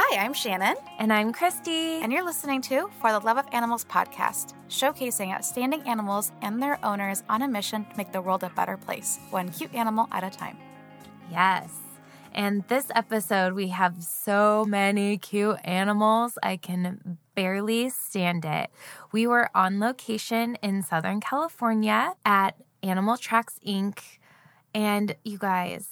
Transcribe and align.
Hi, 0.00 0.24
I'm 0.24 0.32
Shannon. 0.32 0.76
And 1.00 1.12
I'm 1.12 1.32
Christy. 1.32 2.00
And 2.00 2.12
you're 2.12 2.24
listening 2.24 2.62
to 2.62 2.88
For 3.00 3.10
the 3.10 3.18
Love 3.18 3.36
of 3.36 3.46
Animals 3.50 3.84
podcast, 3.84 4.54
showcasing 4.68 5.34
outstanding 5.34 5.82
animals 5.88 6.30
and 6.40 6.62
their 6.62 6.78
owners 6.86 7.24
on 7.28 7.42
a 7.42 7.48
mission 7.48 7.84
to 7.84 7.96
make 7.96 8.12
the 8.12 8.20
world 8.20 8.44
a 8.44 8.50
better 8.50 8.76
place, 8.76 9.18
one 9.30 9.48
cute 9.48 9.74
animal 9.74 10.06
at 10.12 10.22
a 10.22 10.30
time. 10.30 10.56
Yes. 11.32 11.72
And 12.32 12.62
this 12.68 12.92
episode, 12.94 13.54
we 13.54 13.68
have 13.68 14.00
so 14.04 14.64
many 14.68 15.18
cute 15.18 15.58
animals. 15.64 16.38
I 16.44 16.58
can 16.58 17.18
barely 17.34 17.90
stand 17.90 18.44
it. 18.44 18.70
We 19.10 19.26
were 19.26 19.50
on 19.52 19.80
location 19.80 20.58
in 20.62 20.84
Southern 20.84 21.20
California 21.20 22.12
at 22.24 22.54
Animal 22.84 23.16
Tracks 23.16 23.58
Inc. 23.66 23.98
And 24.72 25.16
you 25.24 25.38
guys, 25.38 25.88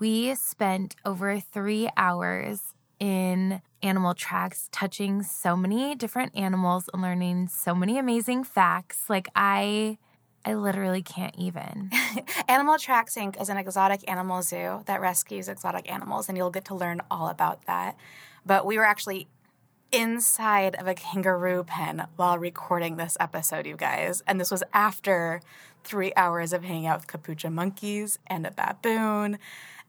we 0.00 0.34
spent 0.34 0.96
over 1.04 1.38
three 1.38 1.88
hours 1.96 2.73
in 2.98 3.60
animal 3.82 4.14
tracks, 4.14 4.68
touching 4.72 5.22
so 5.22 5.56
many 5.56 5.94
different 5.94 6.36
animals 6.36 6.88
and 6.92 7.02
learning 7.02 7.48
so 7.48 7.74
many 7.74 7.98
amazing 7.98 8.44
facts. 8.44 9.08
Like 9.08 9.28
I 9.34 9.98
I 10.44 10.54
literally 10.54 11.02
can't 11.02 11.34
even. 11.38 11.90
Animal 12.48 12.76
Tracks 12.78 13.14
Inc. 13.14 13.40
is 13.40 13.48
an 13.48 13.56
exotic 13.56 14.08
animal 14.10 14.42
zoo 14.42 14.82
that 14.84 15.00
rescues 15.00 15.48
exotic 15.48 15.90
animals, 15.90 16.28
and 16.28 16.36
you'll 16.36 16.50
get 16.50 16.66
to 16.66 16.74
learn 16.74 17.00
all 17.10 17.28
about 17.28 17.64
that. 17.64 17.96
But 18.44 18.66
we 18.66 18.76
were 18.76 18.84
actually 18.84 19.26
inside 19.90 20.74
of 20.74 20.86
a 20.86 20.94
kangaroo 20.94 21.64
pen 21.64 22.06
while 22.16 22.36
recording 22.36 22.96
this 22.96 23.16
episode, 23.20 23.64
you 23.64 23.76
guys. 23.76 24.22
And 24.26 24.38
this 24.38 24.50
was 24.50 24.62
after 24.72 25.40
three 25.84 26.12
hours 26.16 26.52
of 26.52 26.64
hanging 26.64 26.86
out 26.86 26.98
with 26.98 27.06
capuchin 27.06 27.54
monkeys 27.54 28.18
and 28.26 28.46
a 28.46 28.50
baboon 28.50 29.38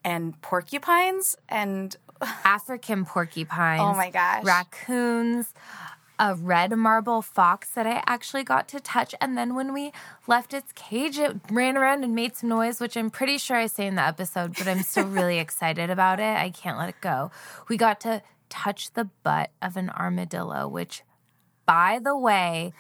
and 0.03 0.40
porcupines 0.42 1.36
and 1.50 1.97
African 2.21 3.05
porcupines. 3.05 3.81
Oh 3.81 3.94
my 3.94 4.09
gosh. 4.09 4.44
Raccoons, 4.44 5.53
a 6.19 6.35
red 6.35 6.75
marble 6.75 7.22
fox 7.22 7.69
that 7.72 7.85
I 7.85 8.03
actually 8.05 8.44
got 8.44 8.67
to 8.69 8.80
touch. 8.80 9.13
And 9.19 9.38
then 9.38 9.55
when 9.55 9.73
we 9.73 9.91
left 10.27 10.53
its 10.53 10.72
cage, 10.73 11.17
it 11.17 11.35
ran 11.52 11.77
around 11.77 12.03
and 12.03 12.16
made 12.16 12.35
some 12.35 12.49
noise, 12.49 12.80
which 12.80 12.95
I'm 12.95 13.09
pretty 13.09 13.38
sure 13.38 13.57
I 13.57 13.67
say 13.67 13.88
in 13.88 13.95
the 13.95 14.02
episode, 14.02 14.55
but 14.57 14.67
I'm 14.67 14.81
still 14.81 15.07
really 15.07 15.39
excited 15.45 15.89
about 15.89 16.19
it. 16.19 16.38
I 16.38 16.49
can't 16.49 16.77
let 16.77 16.89
it 16.89 17.02
go. 17.02 17.31
We 17.67 17.77
got 17.77 17.99
to 18.02 18.22
touch 18.50 18.94
the 18.94 19.09
butt 19.23 19.52
of 19.61 19.75
an 19.75 19.89
armadillo, 19.89 20.67
which, 20.67 21.03
by 21.66 22.00
the 22.02 22.17
way, 22.17 22.73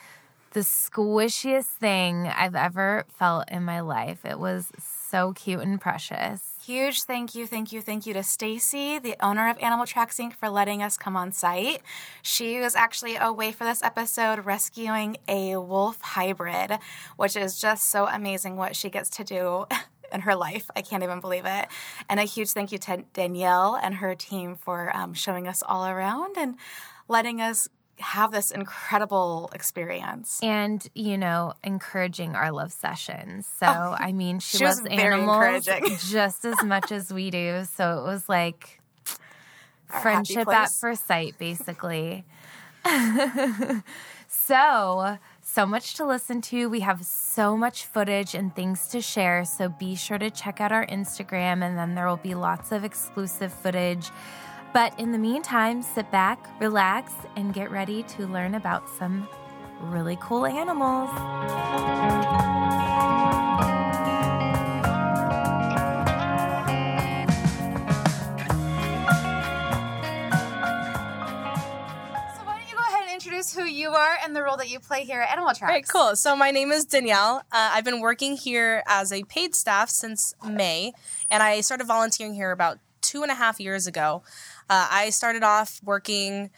the 0.51 0.61
squishiest 0.61 1.65
thing 1.65 2.27
I've 2.27 2.55
ever 2.55 3.05
felt 3.09 3.51
in 3.51 3.63
my 3.63 3.81
life. 3.81 4.23
It 4.23 4.39
was 4.39 4.71
so 4.79 5.33
cute 5.33 5.59
and 5.59 5.81
precious. 5.81 6.54
Huge 6.65 7.03
thank 7.03 7.35
you, 7.35 7.45
thank 7.45 7.71
you, 7.71 7.79
thank 7.79 8.07
you 8.07 8.13
to 8.15 8.23
Stacy, 8.23 8.97
the 8.97 9.15
owner 9.23 9.51
of 9.51 9.57
Animal 9.59 9.85
Tracks 9.85 10.17
Inc., 10.17 10.33
for 10.33 10.49
letting 10.49 10.81
us 10.81 10.97
come 10.97 11.15
on 11.15 11.31
site. 11.31 11.83
She 12.23 12.59
was 12.59 12.75
actually 12.75 13.17
away 13.17 13.51
for 13.51 13.65
this 13.65 13.83
episode 13.83 14.47
rescuing 14.47 15.17
a 15.27 15.57
wolf 15.57 16.01
hybrid, 16.01 16.79
which 17.17 17.35
is 17.35 17.61
just 17.61 17.91
so 17.91 18.07
amazing 18.07 18.55
what 18.55 18.75
she 18.75 18.89
gets 18.89 19.11
to 19.11 19.23
do. 19.23 19.67
in 20.13 20.21
her 20.21 20.35
life. 20.35 20.69
I 20.75 20.81
can't 20.81 21.03
even 21.03 21.19
believe 21.19 21.45
it. 21.45 21.67
And 22.07 22.19
a 22.19 22.23
huge 22.23 22.51
thank 22.51 22.71
you 22.71 22.77
to 22.77 23.03
Danielle 23.13 23.75
and 23.75 23.95
her 23.95 24.13
team 24.13 24.55
for 24.55 24.95
um, 24.95 25.13
showing 25.15 25.47
us 25.47 25.63
all 25.67 25.87
around 25.87 26.37
and 26.37 26.55
letting 27.07 27.41
us 27.41 27.67
have 27.99 28.31
this 28.31 28.51
incredible 28.51 29.49
experience. 29.53 30.39
And, 30.43 30.85
you 30.93 31.17
know, 31.17 31.53
encouraging 31.63 32.35
our 32.35 32.51
love 32.51 32.71
sessions. 32.71 33.47
So, 33.59 33.67
oh, 33.67 33.95
I 33.97 34.11
mean, 34.11 34.39
she, 34.39 34.57
she 34.57 34.65
loves 34.65 34.85
animals 34.85 35.65
just 36.09 36.45
as 36.45 36.61
much 36.63 36.91
as 36.91 37.13
we 37.13 37.29
do. 37.29 37.63
So 37.73 37.99
it 37.99 38.03
was 38.03 38.27
like 38.27 38.81
our 39.91 40.01
friendship 40.01 40.47
at 40.47 40.71
first 40.71 41.07
sight, 41.07 41.37
basically. 41.37 42.25
so, 44.27 45.17
so 45.41 45.65
much 45.65 45.95
to 45.95 46.05
listen 46.05 46.41
to. 46.41 46.69
We 46.69 46.81
have 46.81 47.05
so 47.05 47.55
much 47.55 47.85
footage 47.85 48.35
and 48.35 48.53
things 48.53 48.87
to 48.89 49.01
share. 49.01 49.45
So 49.45 49.69
be 49.69 49.95
sure 49.95 50.17
to 50.17 50.29
check 50.29 50.59
out 50.59 50.71
our 50.71 50.85
Instagram, 50.87 51.63
and 51.63 51.77
then 51.77 51.95
there 51.95 52.07
will 52.07 52.17
be 52.17 52.35
lots 52.35 52.71
of 52.71 52.83
exclusive 52.83 53.53
footage 53.53 54.11
but 54.75 54.93
in 54.99 55.13
the 55.13 55.17
meantime, 55.17 55.81
sit 55.81 56.11
back, 56.11 56.49
relax, 56.59 57.13
and 57.37 57.53
get 57.53 57.71
ready 57.71 58.03
to 58.03 58.27
learn 58.27 58.55
about 58.55 58.89
some 58.89 59.25
really 59.79 60.17
cool 60.19 60.45
animals. 60.45 61.09
So 61.11 61.15
why 72.43 72.57
don't 72.57 72.67
you 72.69 72.75
go 72.75 72.81
ahead 72.81 73.03
and 73.03 73.13
introduce 73.13 73.55
who 73.55 73.63
you 73.63 73.91
are 73.91 74.17
and 74.25 74.35
the 74.35 74.43
role 74.43 74.57
that 74.57 74.69
you 74.69 74.81
play 74.81 75.05
here 75.05 75.21
at 75.21 75.31
Animal 75.31 75.53
Tracks. 75.53 75.71
Right, 75.71 75.87
cool. 75.87 76.17
So 76.17 76.35
my 76.35 76.51
name 76.51 76.73
is 76.73 76.83
Danielle. 76.83 77.37
Uh, 77.49 77.71
I've 77.71 77.85
been 77.85 78.01
working 78.01 78.35
here 78.35 78.83
as 78.87 79.13
a 79.13 79.23
paid 79.23 79.55
staff 79.55 79.89
since 79.89 80.33
May, 80.45 80.91
and 81.31 81.41
I 81.41 81.61
started 81.61 81.87
volunteering 81.87 82.33
here 82.33 82.51
about 82.51 82.79
two 83.15 83.23
and 83.23 83.31
a 83.31 83.35
half 83.35 83.61
years 83.61 83.87
ago. 83.87 84.23
Uh, 84.69 84.87
I 84.91 85.09
started 85.09 85.41
off 85.41 85.79
working 85.83 86.49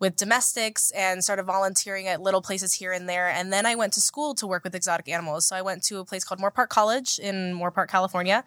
with 0.00 0.16
domestics 0.16 0.90
and 0.90 1.24
started 1.24 1.44
volunteering 1.44 2.08
at 2.08 2.20
little 2.20 2.42
places 2.42 2.74
here 2.74 2.92
and 2.92 3.08
there. 3.08 3.28
And 3.28 3.50
then 3.50 3.64
I 3.64 3.74
went 3.74 3.94
to 3.94 4.02
school 4.02 4.34
to 4.34 4.46
work 4.46 4.64
with 4.64 4.74
exotic 4.74 5.08
animals. 5.08 5.46
So 5.46 5.56
I 5.56 5.62
went 5.62 5.82
to 5.84 6.00
a 6.00 6.04
place 6.04 6.22
called 6.22 6.40
Moorpark 6.40 6.68
College 6.68 7.18
in 7.18 7.54
Moorpark, 7.54 7.88
California. 7.88 8.44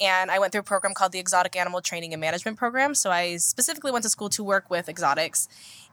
And 0.00 0.30
I 0.30 0.38
went 0.38 0.52
through 0.52 0.60
a 0.60 0.64
program 0.64 0.94
called 0.94 1.10
the 1.10 1.18
Exotic 1.18 1.56
Animal 1.56 1.80
Training 1.80 2.12
and 2.12 2.20
Management 2.20 2.58
Program. 2.58 2.94
So 2.94 3.10
I 3.10 3.38
specifically 3.38 3.90
went 3.90 4.04
to 4.04 4.10
school 4.10 4.28
to 4.28 4.44
work 4.44 4.70
with 4.70 4.88
exotics. 4.88 5.48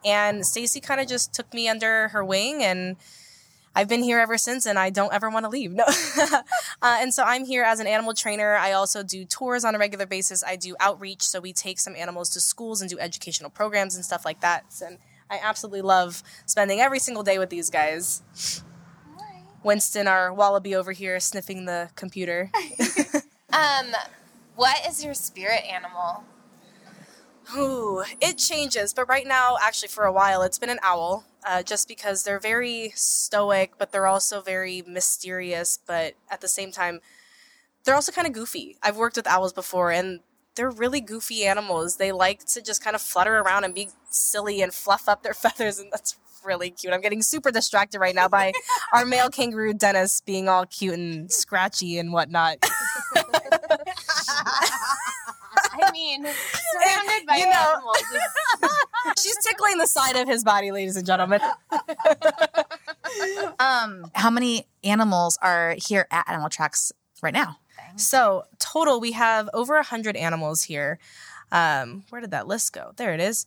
And 0.05 0.45
Stacy 0.45 0.79
kind 0.79 1.01
of 1.01 1.07
just 1.07 1.33
took 1.33 1.51
me 1.51 1.67
under 1.67 2.09
her 2.09 2.23
wing 2.23 2.61
and 2.61 2.97
I've 3.77 3.87
been 3.87 4.01
here 4.01 4.17
ever 4.17 4.39
since 4.39 4.65
and 4.65 4.79
I 4.79 4.89
don't 4.89 5.13
ever 5.13 5.29
want 5.29 5.45
to 5.45 5.49
leave. 5.49 5.71
No. 5.71 5.85
uh, 6.17 6.41
and 6.81 7.13
so 7.13 7.21
I'm 7.21 7.45
here 7.45 7.61
as 7.61 7.79
an 7.79 7.85
animal 7.85 8.15
trainer. 8.15 8.55
I 8.55 8.71
also 8.71 9.03
do 9.03 9.23
tours 9.23 9.63
on 9.63 9.75
a 9.75 9.77
regular 9.77 10.07
basis. 10.07 10.43
I 10.43 10.55
do 10.55 10.75
outreach. 10.79 11.21
So 11.21 11.39
we 11.39 11.53
take 11.53 11.79
some 11.79 11.95
animals 11.95 12.29
to 12.29 12.39
schools 12.39 12.81
and 12.81 12.89
do 12.89 12.97
educational 12.97 13.51
programs 13.51 13.95
and 13.95 14.03
stuff 14.03 14.25
like 14.25 14.41
that. 14.41 14.65
And 14.83 14.97
I 15.29 15.39
absolutely 15.43 15.83
love 15.83 16.23
spending 16.47 16.79
every 16.79 16.97
single 16.97 17.21
day 17.21 17.37
with 17.37 17.51
these 17.51 17.69
guys. 17.69 18.23
Winston, 19.61 20.07
our 20.07 20.33
wallaby 20.33 20.73
over 20.73 20.91
here, 20.91 21.19
sniffing 21.19 21.65
the 21.65 21.91
computer. 21.95 22.49
um, 23.53 23.85
what 24.55 24.75
is 24.89 25.05
your 25.05 25.13
spirit 25.13 25.61
animal? 25.71 26.23
Ooh, 27.55 28.03
it 28.19 28.37
changes, 28.37 28.93
but 28.93 29.07
right 29.07 29.25
now, 29.25 29.57
actually, 29.61 29.87
for 29.87 30.03
a 30.03 30.11
while, 30.11 30.41
it's 30.41 30.59
been 30.59 30.69
an 30.69 30.79
owl 30.83 31.25
uh, 31.45 31.63
just 31.63 31.87
because 31.87 32.23
they're 32.23 32.39
very 32.39 32.91
stoic, 32.95 33.73
but 33.77 33.91
they're 33.91 34.07
also 34.07 34.41
very 34.41 34.83
mysterious. 34.85 35.79
But 35.85 36.15
at 36.29 36.41
the 36.41 36.47
same 36.49 36.71
time, 36.71 36.99
they're 37.85 37.95
also 37.95 38.11
kind 38.11 38.27
of 38.27 38.33
goofy. 38.33 38.77
I've 38.83 38.97
worked 38.97 39.15
with 39.15 39.27
owls 39.27 39.53
before, 39.53 39.91
and 39.91 40.19
they're 40.55 40.69
really 40.69 40.99
goofy 40.99 41.45
animals. 41.45 41.97
They 41.97 42.11
like 42.11 42.45
to 42.47 42.61
just 42.61 42.83
kind 42.83 42.95
of 42.95 43.01
flutter 43.01 43.37
around 43.39 43.63
and 43.63 43.73
be 43.73 43.89
silly 44.09 44.61
and 44.61 44.73
fluff 44.73 45.07
up 45.07 45.23
their 45.23 45.33
feathers, 45.35 45.79
and 45.79 45.91
that's 45.91 46.17
really 46.43 46.69
cute. 46.69 46.93
I'm 46.93 47.01
getting 47.01 47.21
super 47.21 47.51
distracted 47.51 47.99
right 47.99 48.15
now 48.15 48.27
by 48.27 48.53
our 48.93 49.05
male 49.05 49.29
kangaroo 49.29 49.73
Dennis 49.73 50.21
being 50.21 50.49
all 50.49 50.65
cute 50.65 50.95
and 50.95 51.31
scratchy 51.31 51.97
and 51.97 52.11
whatnot. 52.13 52.57
surrounded 56.97 57.27
by 57.27 57.37
you 57.37 57.45
know, 57.45 57.51
animals. 57.51 57.97
She's 59.23 59.37
tickling 59.45 59.77
the 59.77 59.87
side 59.87 60.15
of 60.15 60.27
his 60.27 60.43
body, 60.43 60.71
ladies 60.71 60.95
and 60.95 61.05
gentlemen. 61.05 61.41
um, 63.59 64.11
how 64.13 64.29
many 64.29 64.67
animals 64.83 65.37
are 65.41 65.75
here 65.77 66.07
at 66.11 66.29
Animal 66.29 66.49
Tracks 66.49 66.91
right 67.21 67.33
now? 67.33 67.57
So 67.95 68.43
total, 68.59 68.99
we 68.99 69.13
have 69.13 69.49
over 69.53 69.77
a 69.77 69.83
hundred 69.83 70.15
animals 70.15 70.63
here. 70.63 70.99
Um, 71.51 72.03
where 72.09 72.21
did 72.21 72.31
that 72.31 72.47
list 72.47 72.73
go? 72.73 72.91
There 72.95 73.13
it 73.13 73.19
is. 73.19 73.45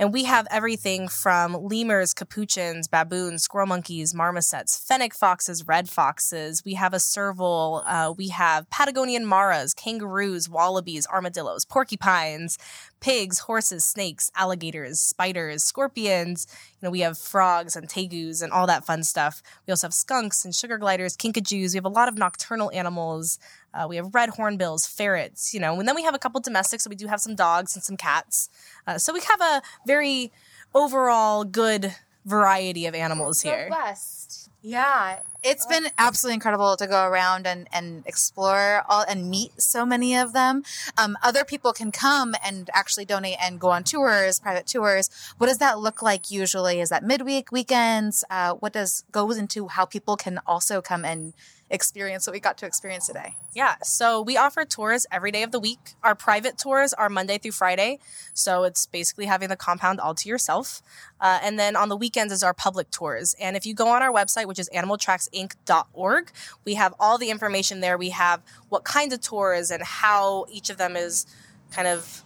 And 0.00 0.14
we 0.14 0.24
have 0.24 0.46
everything 0.50 1.08
from 1.08 1.52
lemurs, 1.52 2.14
capuchins, 2.14 2.88
baboons, 2.88 3.42
squirrel 3.42 3.66
monkeys, 3.66 4.14
marmosets, 4.14 4.82
fennec 4.88 5.12
foxes, 5.12 5.68
red 5.68 5.90
foxes. 5.90 6.64
We 6.64 6.72
have 6.72 6.94
a 6.94 6.98
serval. 6.98 7.82
Uh, 7.86 8.14
we 8.16 8.28
have 8.28 8.70
Patagonian 8.70 9.26
maras, 9.26 9.74
kangaroos, 9.74 10.48
wallabies, 10.48 11.06
armadillos, 11.06 11.66
porcupines, 11.66 12.56
pigs, 13.00 13.40
horses, 13.40 13.84
snakes, 13.84 14.30
alligators, 14.34 15.00
spiders, 15.00 15.64
scorpions. 15.64 16.46
You 16.80 16.86
know, 16.86 16.90
we 16.90 17.00
have 17.00 17.18
frogs 17.18 17.76
and 17.76 17.86
tegus 17.86 18.42
and 18.42 18.52
all 18.52 18.66
that 18.68 18.86
fun 18.86 19.02
stuff. 19.02 19.42
We 19.66 19.70
also 19.70 19.88
have 19.88 19.94
skunks 19.94 20.46
and 20.46 20.54
sugar 20.54 20.78
gliders, 20.78 21.14
kinkajous. 21.14 21.72
We 21.72 21.76
have 21.76 21.84
a 21.84 21.90
lot 21.90 22.08
of 22.08 22.16
nocturnal 22.16 22.70
animals. 22.72 23.38
Uh, 23.72 23.86
we 23.88 23.96
have 23.96 24.14
red 24.14 24.30
hornbills, 24.30 24.86
ferrets, 24.86 25.54
you 25.54 25.60
know, 25.60 25.78
and 25.78 25.86
then 25.86 25.94
we 25.94 26.02
have 26.02 26.14
a 26.14 26.18
couple 26.18 26.40
domestics. 26.40 26.84
So 26.84 26.90
we 26.90 26.96
do 26.96 27.06
have 27.06 27.20
some 27.20 27.36
dogs 27.36 27.76
and 27.76 27.84
some 27.84 27.96
cats. 27.96 28.48
Uh, 28.86 28.98
so 28.98 29.12
we 29.12 29.20
have 29.20 29.40
a 29.40 29.62
very 29.90 30.30
overall 30.72 31.44
good 31.44 31.94
variety 32.24 32.86
of 32.86 32.94
animals 32.94 33.40
here. 33.42 33.68
Robust. 33.70 34.48
Yeah. 34.62 35.20
It's 35.42 35.64
been 35.66 35.86
absolutely 35.96 36.34
incredible 36.34 36.76
to 36.76 36.86
go 36.86 37.06
around 37.06 37.46
and, 37.46 37.66
and 37.72 38.04
explore 38.06 38.84
all 38.88 39.04
and 39.08 39.30
meet 39.30 39.60
so 39.60 39.86
many 39.86 40.14
of 40.14 40.34
them. 40.34 40.62
Um, 40.98 41.16
other 41.22 41.44
people 41.44 41.72
can 41.72 41.90
come 41.90 42.34
and 42.44 42.68
actually 42.74 43.06
donate 43.06 43.38
and 43.40 43.58
go 43.58 43.70
on 43.70 43.84
tours, 43.84 44.38
private 44.38 44.66
tours. 44.66 45.08
What 45.38 45.46
does 45.46 45.58
that 45.58 45.78
look 45.78 46.02
like 46.02 46.30
usually? 46.30 46.78
Is 46.80 46.90
that 46.90 47.02
midweek, 47.02 47.50
weekends? 47.50 48.22
Uh, 48.28 48.52
what 48.54 48.74
does 48.74 49.02
goes 49.10 49.38
into 49.38 49.68
how 49.68 49.86
people 49.86 50.16
can 50.16 50.40
also 50.46 50.82
come 50.82 51.04
and 51.06 51.32
experience 51.70 52.26
what 52.26 52.32
we 52.32 52.40
got 52.40 52.58
to 52.58 52.66
experience 52.66 53.06
today? 53.06 53.36
Yeah, 53.54 53.76
so 53.82 54.20
we 54.20 54.36
offer 54.36 54.64
tours 54.64 55.06
every 55.10 55.30
day 55.30 55.42
of 55.42 55.52
the 55.52 55.60
week. 55.60 55.94
Our 56.02 56.14
private 56.14 56.58
tours 56.58 56.92
are 56.92 57.08
Monday 57.08 57.38
through 57.38 57.52
Friday, 57.52 57.98
so 58.34 58.64
it's 58.64 58.86
basically 58.86 59.26
having 59.26 59.48
the 59.48 59.56
compound 59.56 60.00
all 60.00 60.14
to 60.14 60.28
yourself. 60.28 60.82
Uh, 61.20 61.38
and 61.42 61.58
then 61.58 61.76
on 61.76 61.88
the 61.88 61.96
weekends 61.96 62.32
is 62.32 62.42
our 62.42 62.54
public 62.54 62.90
tours. 62.90 63.34
And 63.40 63.56
if 63.56 63.64
you 63.64 63.74
go 63.74 63.88
on 63.88 64.02
our 64.02 64.12
website, 64.12 64.46
which 64.46 64.58
is 64.58 64.68
animaltracksinc.org, 64.74 66.30
we 66.64 66.74
have 66.74 66.94
all 66.98 67.18
the 67.18 67.30
information 67.30 67.80
there. 67.80 67.96
We 67.96 68.10
have 68.10 68.42
what 68.68 68.84
kinds 68.84 69.14
of 69.14 69.20
tours 69.20 69.70
and 69.70 69.82
how 69.82 70.46
each 70.50 70.70
of 70.70 70.76
them 70.76 70.96
is 70.96 71.26
kind 71.70 71.86
of 71.86 72.22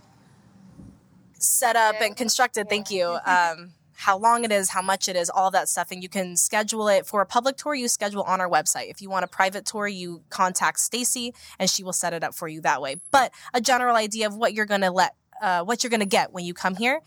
set 1.39 1.77
up 1.77 1.97
and 2.01 2.17
constructed. 2.17 2.69
Thank 2.69 2.91
you. 2.91 3.19
Um, 3.27 3.73
how 3.97 4.19
long 4.19 4.45
it 4.45 4.53
is, 4.53 4.71
how 4.71 4.83
much 4.83 5.09
it 5.09 5.17
is, 5.17 5.31
all 5.31 5.51
that 5.51 5.69
stuff. 5.69 5.91
And 5.91 6.03
you 6.03 6.09
can 6.09 6.37
schedule 6.37 6.89
it 6.89 7.07
for 7.07 7.21
a 7.21 7.27
public 7.27 7.57
tour, 7.57 7.75
you 7.75 7.89
schedule 7.89 8.23
on 8.23 8.41
our 8.41 8.49
website. 8.49 8.91
If 8.91 9.01
you 9.01 9.11
want 9.11 9.25
a 9.25 9.29
private 9.29 9.65
tour, 9.65 9.87
you 9.87 10.23
contact 10.31 10.81
Stacy 10.81 11.35
and 11.59 11.69
she 11.69 11.83
will 11.83 11.93
set 11.93 12.13
it 12.13 12.23
up 12.23 12.35
for 12.35 12.49
you 12.49 12.61
that 12.63 12.83
way. 12.83 12.97
But 13.11 13.33
a 13.53 13.61
general 13.61 13.97
idea 13.97 14.27
of 14.27 14.37
what 14.37 14.55
you're 14.55 14.67
going 14.67 14.81
to 14.83 14.91
let 14.91 15.15
uh, 15.41 15.63
what 15.63 15.83
you're 15.83 15.91
going 15.91 16.01
to 16.01 16.07
get 16.07 16.33
when 16.33 16.45
you 16.45 16.55
come 16.55 16.77
here 16.77 17.01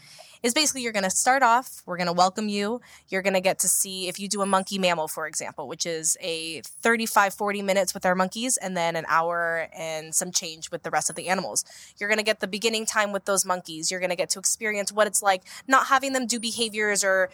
is 0.44 0.54
basically 0.54 0.82
you're 0.82 0.94
going 0.94 1.04
to 1.04 1.10
start 1.10 1.44
off, 1.44 1.82
we're 1.86 1.98
going 1.98 2.08
to 2.08 2.14
welcome 2.14 2.50
you. 2.50 2.82
You're 3.10 3.22
going 3.22 3.34
to 3.34 3.42
get 3.42 3.60
to 3.60 3.68
see 3.68 4.08
if 4.08 4.20
you 4.20 4.28
do 4.28 4.42
a 4.42 4.46
monkey 4.46 4.78
mammal, 4.78 5.08
for 5.08 5.28
example, 5.28 5.68
which 5.68 5.86
is 5.86 6.18
a 6.22 6.62
35, 6.62 7.34
40 7.34 7.62
minutes 7.62 7.94
with 7.94 8.06
our 8.06 8.16
monkeys 8.16 8.58
and 8.58 8.78
then 8.78 8.96
an 8.96 9.06
hour 9.08 9.68
and 9.74 10.14
some 10.14 10.32
change 10.32 10.72
with 10.72 10.84
the 10.84 10.92
rest 10.92 11.10
of 11.10 11.16
the 11.16 11.28
animals. 11.28 11.66
You're 11.98 12.10
going 12.10 12.20
to 12.20 12.24
get 12.24 12.40
the 12.40 12.48
beginning 12.48 12.86
time 12.86 13.12
with 13.12 13.26
those 13.26 13.46
monkeys. 13.46 13.90
You're 13.90 14.00
going 14.00 14.12
to 14.12 14.16
get 14.16 14.30
to 14.32 14.40
experience 14.40 14.92
what 14.92 15.08
it's 15.08 15.22
like 15.22 15.44
not 15.68 15.88
having 15.88 16.14
them 16.14 16.28
do 16.28 16.40
behaviors 16.40 17.04
or 17.04 17.30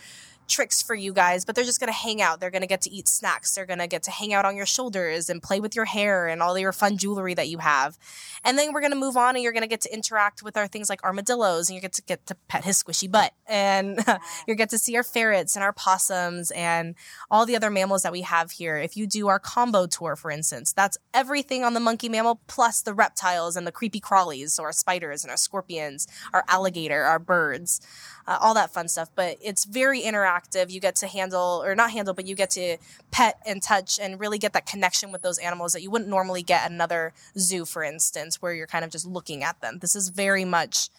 tricks 0.48 0.81
for 0.81 0.95
you 0.95 1.13
guys, 1.13 1.45
but 1.45 1.56
they're 1.56 1.63
just 1.63 1.80
going 1.80 1.92
to 1.92 1.98
hang 1.98 2.22
out. 2.22 2.40
They're 2.40 2.51
going 2.51 2.62
to 2.62 2.68
get 2.68 2.81
to 2.81 2.92
eat 2.92 3.07
snacks. 3.07 3.54
They're 3.54 3.66
going 3.66 3.80
to 3.80 3.88
get 3.88 4.04
to 4.04 4.12
hang 4.12 4.34
out 4.34 4.45
on 4.45 4.56
your 4.56 4.66
shoulders 4.66 5.30
and 5.30 5.42
play 5.42 5.60
with 5.60 5.75
your 5.75 5.86
hair 5.86 6.28
and 6.28 6.42
all 6.42 6.57
your 6.57 6.72
fun 6.72 6.98
jewelry 6.98 7.34
that 7.34 7.48
you 7.48 7.60
have. 7.60 7.98
And 8.44 8.57
then 8.57 8.74
we're 8.74 8.81
going 8.81 8.92
to 8.92 8.98
move 8.98 9.18
on 9.18 9.36
and 9.36 9.44
you're 9.44 9.54
going 9.54 9.63
to 9.63 9.68
get 9.68 9.81
to 9.81 9.94
interact 9.94 10.44
with 10.44 10.57
our 10.57 10.68
things 10.68 10.90
like 10.90 11.04
armadillos 11.04 11.69
and 11.69 11.75
you 11.75 11.81
get 11.81 11.94
to 11.94 12.01
get 12.01 12.25
to 12.28 12.36
pet 12.48 12.66
his 12.66 12.81
squishy 12.81 13.10
butt 13.10 13.34
and 13.48 14.00
you 14.48 14.56
get 14.56 14.69
to 14.72 14.78
see 14.78 14.95
our 14.95 15.04
ferrets 15.04 15.56
and 15.56 15.63
our 15.63 15.74
possums 15.74 16.51
and 16.51 16.95
all 17.31 17.45
the 17.45 17.56
other 17.56 17.69
mammals 17.69 18.04
that 18.04 18.12
we 18.12 18.22
have 18.22 18.51
here. 18.51 18.78
If 18.78 18.98
you 18.98 19.07
do 19.07 19.28
our 19.28 19.40
combo 19.40 19.88
tour, 19.88 20.16
for 20.16 20.31
instance, 20.31 20.74
that's 20.74 20.98
everything 21.13 21.63
on 21.63 21.74
the 21.74 21.80
monkey 21.80 22.10
mammal 22.10 22.42
plus 22.48 22.81
the 22.81 22.94
reptiles 22.94 23.56
and 23.56 23.66
the 23.66 23.72
creepy 23.72 24.00
crawlies. 24.00 24.51
So 24.51 24.63
our 24.63 24.72
spiders 24.72 25.24
and 25.24 25.31
our 25.31 25.38
scorpions, 25.38 26.07
our 26.34 26.44
alligator, 26.48 27.04
our 27.04 27.19
birds 27.19 27.81
uh, 28.28 28.38
all 28.40 28.54
that 28.54 28.74
fun 28.74 28.88
stuff. 28.88 29.10
But 29.16 29.38
it's 29.42 29.66
very 29.66 30.01
interactive. 30.01 30.32
You 30.71 30.80
get 30.80 30.95
to 30.97 31.07
handle, 31.07 31.62
or 31.63 31.75
not 31.75 31.91
handle, 31.91 32.13
but 32.13 32.27
you 32.27 32.35
get 32.35 32.51
to 32.51 32.77
pet 33.12 33.38
and 33.45 33.62
touch 33.62 34.00
and 34.00 34.19
really 34.19 34.38
get 34.38 34.53
that 34.53 34.65
connection 34.65 35.12
with 35.12 35.21
those 35.21 35.38
animals 35.38 35.74
that 35.74 35.81
you 35.81 35.91
wouldn't 35.91 36.09
normally 36.09 36.44
get 36.44 36.65
at 36.65 36.71
another 36.71 37.13
zoo, 37.38 37.65
for 37.65 37.83
instance, 37.83 38.41
where 38.41 38.53
you're 38.53 38.68
kind 38.68 38.85
of 38.85 38.91
just 38.91 39.06
looking 39.06 39.44
at 39.44 39.62
them. 39.62 39.80
This 39.80 39.95
is 39.95 40.09
very 40.09 40.45
much 40.45 40.89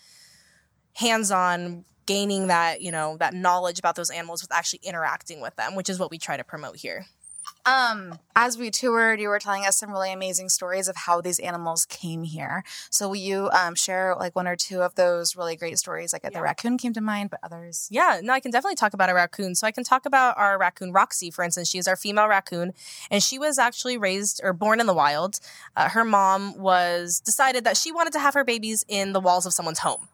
hands 0.94 1.30
on 1.30 1.84
gaining 2.06 2.48
that 2.48 2.82
you 2.82 2.92
know 2.92 3.16
that 3.16 3.34
knowledge 3.34 3.78
about 3.78 3.96
those 3.96 4.10
animals 4.10 4.42
with 4.42 4.52
actually 4.52 4.80
interacting 4.82 5.40
with 5.40 5.56
them 5.56 5.74
which 5.74 5.88
is 5.88 5.98
what 5.98 6.10
we 6.10 6.18
try 6.18 6.36
to 6.36 6.44
promote 6.44 6.76
here 6.76 7.06
um, 7.66 8.18
as 8.36 8.58
we 8.58 8.70
toured, 8.70 9.20
you 9.20 9.28
were 9.28 9.38
telling 9.38 9.64
us 9.64 9.78
some 9.78 9.90
really 9.90 10.12
amazing 10.12 10.48
stories 10.48 10.88
of 10.88 10.96
how 10.96 11.20
these 11.20 11.38
animals 11.38 11.86
came 11.86 12.24
here. 12.24 12.62
So 12.90 13.08
will 13.08 13.16
you 13.16 13.48
um, 13.50 13.74
share 13.74 14.14
like 14.18 14.36
one 14.36 14.46
or 14.46 14.56
two 14.56 14.82
of 14.82 14.94
those 14.96 15.34
really 15.34 15.56
great 15.56 15.78
stories? 15.78 16.12
Like 16.12 16.22
yeah. 16.24 16.30
the 16.30 16.42
raccoon 16.42 16.76
came 16.76 16.92
to 16.92 17.00
mind, 17.00 17.30
but 17.30 17.40
others. 17.42 17.88
Yeah, 17.90 18.20
no, 18.22 18.32
I 18.32 18.40
can 18.40 18.50
definitely 18.50 18.76
talk 18.76 18.92
about 18.92 19.08
a 19.08 19.14
raccoon. 19.14 19.54
So 19.54 19.66
I 19.66 19.70
can 19.70 19.84
talk 19.84 20.04
about 20.04 20.36
our 20.36 20.58
raccoon 20.58 20.92
Roxy, 20.92 21.30
for 21.30 21.42
instance. 21.42 21.70
She 21.70 21.78
is 21.78 21.88
our 21.88 21.96
female 21.96 22.28
raccoon, 22.28 22.74
and 23.10 23.22
she 23.22 23.38
was 23.38 23.58
actually 23.58 23.96
raised 23.96 24.40
or 24.44 24.52
born 24.52 24.80
in 24.80 24.86
the 24.86 24.94
wild. 24.94 25.40
Uh, 25.74 25.88
her 25.88 26.04
mom 26.04 26.58
was 26.58 27.20
decided 27.20 27.64
that 27.64 27.76
she 27.76 27.92
wanted 27.92 28.12
to 28.12 28.18
have 28.18 28.34
her 28.34 28.44
babies 28.44 28.84
in 28.88 29.12
the 29.12 29.20
walls 29.20 29.46
of 29.46 29.54
someone's 29.54 29.78
home. 29.78 30.08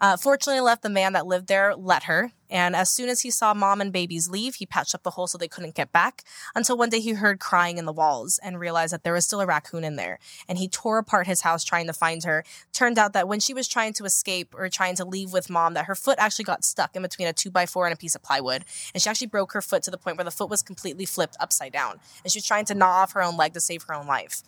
Uh, 0.00 0.16
fortunately, 0.16 0.60
left 0.60 0.82
the 0.82 0.90
man 0.90 1.14
that 1.14 1.26
lived 1.26 1.46
there 1.46 1.74
let 1.74 2.04
her. 2.04 2.32
And 2.50 2.76
as 2.76 2.90
soon 2.90 3.08
as 3.08 3.20
he 3.20 3.30
saw 3.30 3.54
mom 3.54 3.80
and 3.80 3.92
babies 3.92 4.28
leave, 4.28 4.56
he 4.56 4.66
patched 4.66 4.94
up 4.94 5.02
the 5.02 5.10
hole 5.10 5.26
so 5.26 5.38
they 5.38 5.48
couldn't 5.48 5.74
get 5.74 5.92
back. 5.92 6.24
Until 6.54 6.76
one 6.76 6.90
day 6.90 7.00
he 7.00 7.12
heard 7.12 7.40
crying 7.40 7.78
in 7.78 7.84
the 7.84 7.92
walls 7.92 8.38
and 8.42 8.60
realized 8.60 8.92
that 8.92 9.04
there 9.04 9.12
was 9.12 9.24
still 9.24 9.40
a 9.40 9.46
raccoon 9.46 9.84
in 9.84 9.96
there. 9.96 10.18
And 10.48 10.58
he 10.58 10.68
tore 10.68 10.98
apart 10.98 11.26
his 11.26 11.42
house 11.42 11.64
trying 11.64 11.86
to 11.86 11.92
find 11.92 12.24
her. 12.24 12.44
Turned 12.72 12.98
out 12.98 13.12
that 13.12 13.28
when 13.28 13.40
she 13.40 13.54
was 13.54 13.68
trying 13.68 13.92
to 13.94 14.04
escape 14.04 14.54
or 14.56 14.68
trying 14.68 14.96
to 14.96 15.04
leave 15.04 15.32
with 15.32 15.50
mom, 15.50 15.74
that 15.74 15.86
her 15.86 15.94
foot 15.94 16.18
actually 16.18 16.44
got 16.44 16.64
stuck 16.64 16.94
in 16.96 17.02
between 17.02 17.28
a 17.28 17.32
two 17.32 17.50
by 17.50 17.66
four 17.66 17.86
and 17.86 17.94
a 17.94 17.96
piece 17.96 18.14
of 18.14 18.22
plywood. 18.22 18.64
And 18.94 19.02
she 19.02 19.10
actually 19.10 19.28
broke 19.28 19.52
her 19.52 19.62
foot 19.62 19.82
to 19.84 19.90
the 19.90 19.98
point 19.98 20.16
where 20.16 20.24
the 20.24 20.30
foot 20.30 20.50
was 20.50 20.62
completely 20.62 21.04
flipped 21.04 21.36
upside 21.40 21.72
down. 21.72 22.00
And 22.24 22.32
she 22.32 22.38
was 22.38 22.46
trying 22.46 22.64
to 22.66 22.74
gnaw 22.74 23.02
off 23.02 23.12
her 23.12 23.22
own 23.22 23.36
leg 23.36 23.54
to 23.54 23.60
save 23.60 23.82
her 23.84 23.94
own 23.94 24.06
life. 24.06 24.42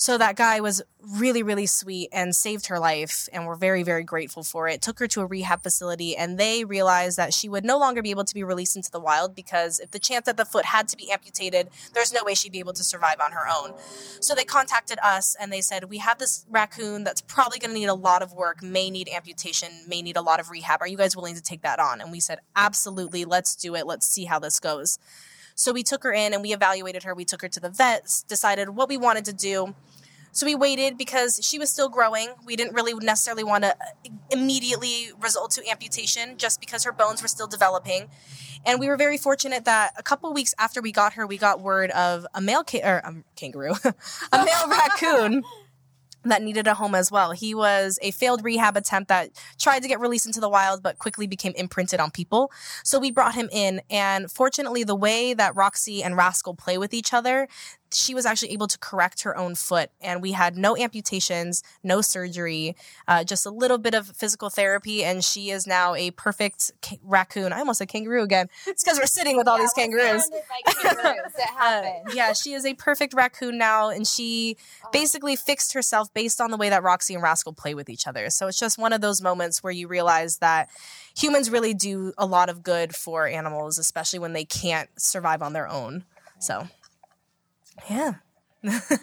So 0.00 0.16
that 0.16 0.36
guy 0.36 0.60
was 0.60 0.80
really, 0.98 1.42
really 1.42 1.66
sweet 1.66 2.08
and 2.10 2.34
saved 2.34 2.68
her 2.68 2.78
life. 2.78 3.28
And 3.34 3.46
we're 3.46 3.54
very, 3.54 3.82
very 3.82 4.02
grateful 4.02 4.42
for 4.42 4.66
it. 4.66 4.80
Took 4.80 4.98
her 4.98 5.06
to 5.08 5.20
a 5.20 5.26
rehab 5.26 5.62
facility 5.62 6.16
and 6.16 6.38
they 6.38 6.64
realized 6.64 7.18
that 7.18 7.29
she 7.32 7.48
would 7.48 7.64
no 7.64 7.78
longer 7.78 8.02
be 8.02 8.10
able 8.10 8.24
to 8.24 8.34
be 8.34 8.42
released 8.42 8.76
into 8.76 8.90
the 8.90 9.00
wild 9.00 9.34
because 9.34 9.78
if 9.78 9.90
the 9.90 9.98
chance 9.98 10.26
that 10.26 10.36
the 10.36 10.44
foot 10.44 10.64
had 10.66 10.88
to 10.88 10.96
be 10.96 11.10
amputated, 11.10 11.68
there's 11.94 12.12
no 12.12 12.24
way 12.24 12.34
she'd 12.34 12.52
be 12.52 12.58
able 12.58 12.72
to 12.72 12.84
survive 12.84 13.20
on 13.20 13.32
her 13.32 13.46
own. 13.48 13.74
So 14.20 14.34
they 14.34 14.44
contacted 14.44 14.98
us 15.02 15.36
and 15.40 15.52
they 15.52 15.60
said, 15.60 15.84
We 15.84 15.98
have 15.98 16.18
this 16.18 16.46
raccoon 16.50 17.04
that's 17.04 17.20
probably 17.20 17.58
going 17.58 17.70
to 17.70 17.78
need 17.78 17.86
a 17.86 17.94
lot 17.94 18.22
of 18.22 18.32
work, 18.32 18.62
may 18.62 18.90
need 18.90 19.08
amputation, 19.08 19.68
may 19.88 20.02
need 20.02 20.16
a 20.16 20.22
lot 20.22 20.40
of 20.40 20.50
rehab. 20.50 20.80
Are 20.80 20.88
you 20.88 20.96
guys 20.96 21.16
willing 21.16 21.34
to 21.34 21.42
take 21.42 21.62
that 21.62 21.78
on? 21.78 22.00
And 22.00 22.10
we 22.10 22.20
said, 22.20 22.38
Absolutely. 22.56 23.24
Let's 23.24 23.56
do 23.56 23.74
it. 23.74 23.86
Let's 23.86 24.06
see 24.06 24.24
how 24.24 24.38
this 24.38 24.60
goes. 24.60 24.98
So 25.54 25.72
we 25.72 25.82
took 25.82 26.02
her 26.04 26.12
in 26.12 26.32
and 26.32 26.42
we 26.42 26.52
evaluated 26.52 27.02
her. 27.02 27.14
We 27.14 27.26
took 27.26 27.42
her 27.42 27.48
to 27.48 27.60
the 27.60 27.68
vets, 27.68 28.22
decided 28.22 28.70
what 28.70 28.88
we 28.88 28.96
wanted 28.96 29.26
to 29.26 29.32
do. 29.32 29.74
So 30.32 30.46
we 30.46 30.54
waited 30.54 30.96
because 30.96 31.40
she 31.42 31.58
was 31.58 31.70
still 31.70 31.88
growing. 31.88 32.28
We 32.44 32.56
didn't 32.56 32.74
really 32.74 32.94
necessarily 32.94 33.44
want 33.44 33.64
to 33.64 33.76
immediately 34.30 35.10
result 35.20 35.50
to 35.52 35.68
amputation 35.68 36.36
just 36.38 36.60
because 36.60 36.84
her 36.84 36.92
bones 36.92 37.22
were 37.22 37.28
still 37.28 37.48
developing. 37.48 38.08
And 38.64 38.78
we 38.78 38.88
were 38.88 38.96
very 38.96 39.18
fortunate 39.18 39.64
that 39.64 39.92
a 39.98 40.02
couple 40.02 40.32
weeks 40.32 40.54
after 40.58 40.82
we 40.82 40.92
got 40.92 41.14
her, 41.14 41.26
we 41.26 41.38
got 41.38 41.60
word 41.60 41.90
of 41.90 42.26
a 42.34 42.40
male 42.40 42.62
ca- 42.62 42.82
or 42.84 43.06
um, 43.06 43.24
kangaroo, 43.34 43.74
a 44.32 44.44
male 44.44 44.68
raccoon 44.68 45.42
that 46.24 46.42
needed 46.42 46.66
a 46.66 46.74
home 46.74 46.94
as 46.94 47.10
well. 47.10 47.32
He 47.32 47.54
was 47.54 47.98
a 48.02 48.10
failed 48.10 48.44
rehab 48.44 48.76
attempt 48.76 49.08
that 49.08 49.30
tried 49.58 49.82
to 49.82 49.88
get 49.88 50.00
released 50.00 50.26
into 50.26 50.40
the 50.40 50.48
wild, 50.48 50.82
but 50.82 50.98
quickly 50.98 51.26
became 51.26 51.52
imprinted 51.56 51.98
on 52.00 52.10
people. 52.10 52.52
So 52.84 52.98
we 52.98 53.10
brought 53.10 53.34
him 53.34 53.48
in. 53.50 53.80
And 53.88 54.30
fortunately, 54.30 54.84
the 54.84 54.94
way 54.94 55.32
that 55.32 55.56
Roxy 55.56 56.02
and 56.02 56.16
Rascal 56.16 56.54
play 56.54 56.76
with 56.76 56.92
each 56.92 57.14
other, 57.14 57.48
she 57.92 58.14
was 58.14 58.24
actually 58.26 58.52
able 58.52 58.66
to 58.68 58.78
correct 58.78 59.22
her 59.22 59.36
own 59.36 59.54
foot 59.54 59.90
and 60.00 60.22
we 60.22 60.32
had 60.32 60.56
no 60.56 60.76
amputations 60.76 61.62
no 61.82 62.00
surgery 62.00 62.76
uh, 63.08 63.24
just 63.24 63.44
a 63.44 63.50
little 63.50 63.78
bit 63.78 63.94
of 63.94 64.08
physical 64.08 64.50
therapy 64.50 65.02
and 65.04 65.24
she 65.24 65.50
is 65.50 65.66
now 65.66 65.94
a 65.94 66.10
perfect 66.12 66.70
ca- 66.82 66.98
raccoon 67.02 67.52
i 67.52 67.58
almost 67.58 67.78
said 67.78 67.88
kangaroo 67.88 68.22
again 68.22 68.48
it's 68.66 68.82
because 68.84 68.98
we're 68.98 69.06
sitting 69.06 69.36
with 69.36 69.48
all 69.48 69.56
Yeah, 69.58 69.64
these 69.64 69.72
kangaroos 69.72 70.30
like 70.30 70.76
kangaroos. 70.76 71.32
Uh, 71.60 71.82
yeah, 72.14 72.32
she 72.32 72.52
is 72.52 72.64
a 72.64 72.72
perfect 72.74 73.12
raccoon 73.12 73.58
now, 73.58 73.90
and 73.90 74.06
she 74.06 74.56
basically 74.92 75.36
fixed 75.36 75.74
herself 75.74 76.12
based 76.14 76.40
on 76.40 76.50
the 76.50 76.56
way 76.56 76.70
that 76.70 76.82
Roxy 76.82 77.12
and 77.14 77.22
Rascal 77.22 77.52
play 77.52 77.74
with 77.74 77.90
each 77.90 78.06
other. 78.06 78.30
So 78.30 78.46
it's 78.46 78.58
just 78.58 78.78
one 78.78 78.92
of 78.92 79.00
those 79.00 79.20
moments 79.20 79.62
where 79.62 79.72
you 79.72 79.86
realize 79.88 80.38
that 80.38 80.70
humans 81.16 81.50
really 81.50 81.74
do 81.74 82.12
a 82.16 82.24
lot 82.24 82.48
of 82.48 82.62
good 82.62 82.94
for 82.94 83.26
animals, 83.26 83.78
especially 83.78 84.18
when 84.18 84.32
they 84.32 84.44
can't 84.44 84.88
survive 84.98 85.42
on 85.42 85.52
their 85.52 85.68
own. 85.68 86.04
So, 86.38 86.66
yeah. 87.88 88.14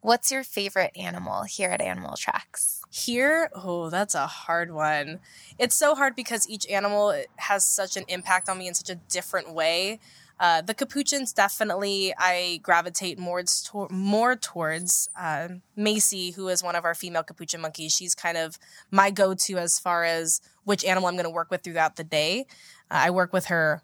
What's 0.00 0.32
your 0.32 0.42
favorite 0.42 0.90
animal 0.96 1.44
here 1.44 1.70
at 1.70 1.80
Animal 1.80 2.16
Tracks? 2.16 2.82
Here, 2.90 3.48
oh, 3.54 3.88
that's 3.88 4.16
a 4.16 4.26
hard 4.26 4.72
one. 4.72 5.20
It's 5.60 5.76
so 5.76 5.94
hard 5.94 6.16
because 6.16 6.48
each 6.48 6.66
animal 6.66 7.14
has 7.36 7.64
such 7.64 7.96
an 7.96 8.02
impact 8.08 8.48
on 8.48 8.58
me 8.58 8.66
in 8.66 8.74
such 8.74 8.90
a 8.90 8.96
different 8.96 9.54
way. 9.54 10.00
Uh, 10.40 10.60
the 10.60 10.74
capuchins 10.74 11.32
definitely 11.32 12.12
I 12.18 12.58
gravitate 12.64 13.16
more 13.16 13.44
to- 13.44 13.86
more 13.90 14.34
towards. 14.34 15.08
Uh, 15.16 15.48
Macy, 15.76 16.32
who 16.32 16.48
is 16.48 16.64
one 16.64 16.74
of 16.74 16.84
our 16.84 16.96
female 16.96 17.22
capuchin 17.22 17.60
monkeys, 17.60 17.94
she's 17.94 18.16
kind 18.16 18.36
of 18.36 18.58
my 18.90 19.12
go-to 19.12 19.56
as 19.56 19.78
far 19.78 20.02
as 20.02 20.40
which 20.64 20.84
animal 20.84 21.08
I'm 21.08 21.14
going 21.14 21.24
to 21.24 21.30
work 21.30 21.52
with 21.52 21.62
throughout 21.62 21.94
the 21.94 22.02
day. 22.02 22.46
Uh, 22.90 23.06
I 23.06 23.10
work 23.10 23.32
with 23.32 23.46
her 23.46 23.82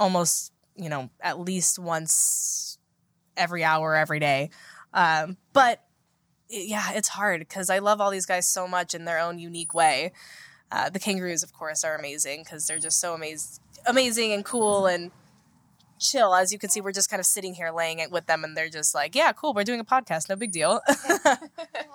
almost, 0.00 0.52
you 0.74 0.88
know, 0.88 1.10
at 1.20 1.38
least 1.38 1.78
once 1.78 2.79
every 3.40 3.64
hour, 3.64 3.96
every 3.96 4.20
day. 4.20 4.50
Um, 4.92 5.36
but 5.52 5.82
yeah, 6.48 6.92
it's 6.92 7.08
hard 7.08 7.40
because 7.40 7.70
I 7.70 7.78
love 7.78 8.00
all 8.00 8.10
these 8.10 8.26
guys 8.26 8.46
so 8.46 8.66
much 8.68 8.94
in 8.94 9.04
their 9.04 9.18
own 9.18 9.38
unique 9.38 9.74
way. 9.74 10.12
Uh, 10.72 10.90
the 10.90 10.98
kangaroos, 10.98 11.42
of 11.42 11.52
course, 11.52 11.84
are 11.84 11.96
amazing 11.96 12.42
because 12.44 12.66
they're 12.66 12.78
just 12.78 13.00
so 13.00 13.16
amaz- 13.16 13.60
amazing 13.86 14.32
and 14.32 14.44
cool 14.44 14.86
and 14.86 15.10
chill. 15.98 16.34
As 16.34 16.52
you 16.52 16.58
can 16.58 16.70
see, 16.70 16.80
we're 16.80 16.92
just 16.92 17.10
kind 17.10 17.20
of 17.20 17.26
sitting 17.26 17.54
here 17.54 17.70
laying 17.70 17.98
it 17.98 18.10
with 18.10 18.26
them, 18.26 18.44
and 18.44 18.56
they're 18.56 18.68
just 18.68 18.94
like, 18.94 19.14
"Yeah, 19.14 19.32
cool. 19.32 19.52
We're 19.52 19.64
doing 19.64 19.80
a 19.80 19.84
podcast. 19.84 20.28
No 20.28 20.36
big 20.36 20.52
deal." 20.52 20.80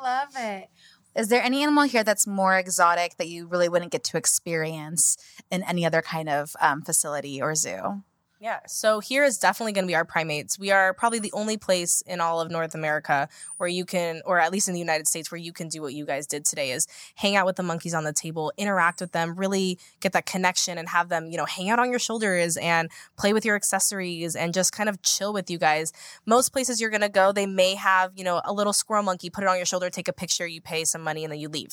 Love 0.04 0.30
it. 0.38 0.70
Is 1.16 1.30
there 1.30 1.42
any 1.42 1.64
animal 1.64 1.84
here 1.84 2.04
that's 2.04 2.28
more 2.28 2.58
exotic 2.58 3.16
that 3.18 3.30
you 3.30 3.48
really 3.48 3.70
wouldn't 3.70 3.92
get 3.92 4.04
to 4.06 4.18
experience 4.18 5.16
in 5.50 5.64
any 5.64 5.86
other 5.86 6.02
kind 6.02 6.28
of 6.28 6.56
um, 6.60 6.82
facility 6.82 7.42
or 7.42 7.56
zoo? 7.56 8.04
Yeah, 8.46 8.60
so 8.68 9.00
here 9.00 9.24
is 9.24 9.40
definitely 9.40 9.74
going 9.74 9.86
to 9.86 9.88
be 9.88 9.96
our 9.96 10.06
primates. 10.06 10.60
We 10.60 10.70
are 10.70 10.94
probably 10.94 11.18
the 11.18 11.32
only 11.32 11.58
place 11.58 12.04
in 12.06 12.22
all 12.22 12.40
of 12.40 12.52
North 12.52 12.76
America 12.76 13.28
where 13.58 13.68
you 13.68 13.86
can, 13.86 14.22
or 14.24 14.40
at 14.40 14.52
least 14.52 14.68
in 14.68 14.76
the 14.76 14.80
United 14.80 15.08
States, 15.08 15.32
where 15.32 15.42
you 15.42 15.52
can 15.52 15.68
do 15.68 15.82
what 15.82 15.96
you 15.96 16.06
guys 16.06 16.28
did 16.28 16.46
today 16.46 16.70
is 16.70 16.86
hang 17.16 17.36
out 17.36 17.48
with 17.48 17.56
the 17.56 17.64
monkeys 17.64 17.96
on 17.96 18.04
the 18.04 18.14
table, 18.14 18.54
interact 18.56 19.02
with 19.02 19.14
them, 19.14 19.36
really 19.36 19.80
get 20.00 20.12
that 20.12 20.28
connection 20.28 20.78
and 20.78 20.90
have 20.90 21.10
them, 21.10 21.32
you 21.32 21.38
know, 21.38 21.46
hang 21.46 21.72
out 21.72 21.80
on 21.80 21.90
your 21.90 21.98
shoulders 21.98 22.56
and 22.58 22.92
play 23.18 23.34
with 23.34 23.46
your 23.46 23.56
accessories 23.56 24.36
and 24.36 24.54
just 24.54 24.72
kind 24.72 24.90
of 24.90 25.02
chill 25.02 25.34
with 25.34 25.50
you 25.50 25.58
guys. 25.58 25.92
Most 26.28 26.50
places 26.50 26.80
you're 26.80 26.92
going 26.92 27.02
to 27.02 27.10
go, 27.10 27.32
they 27.32 27.48
may 27.48 27.74
have, 27.74 28.12
you 28.16 28.24
know, 28.24 28.44
a 28.46 28.54
little 28.54 28.74
squirrel 28.74 29.02
monkey, 29.02 29.32
put 29.32 29.44
it 29.44 29.48
on 29.48 29.58
your 29.58 29.66
shoulder, 29.66 29.90
take 29.90 30.08
a 30.08 30.14
picture, 30.14 30.46
you 30.46 30.62
pay 30.62 30.86
some 30.86 31.02
money, 31.02 31.24
and 31.24 31.34
then 31.34 31.40
you 31.40 31.50
leave. 31.50 31.72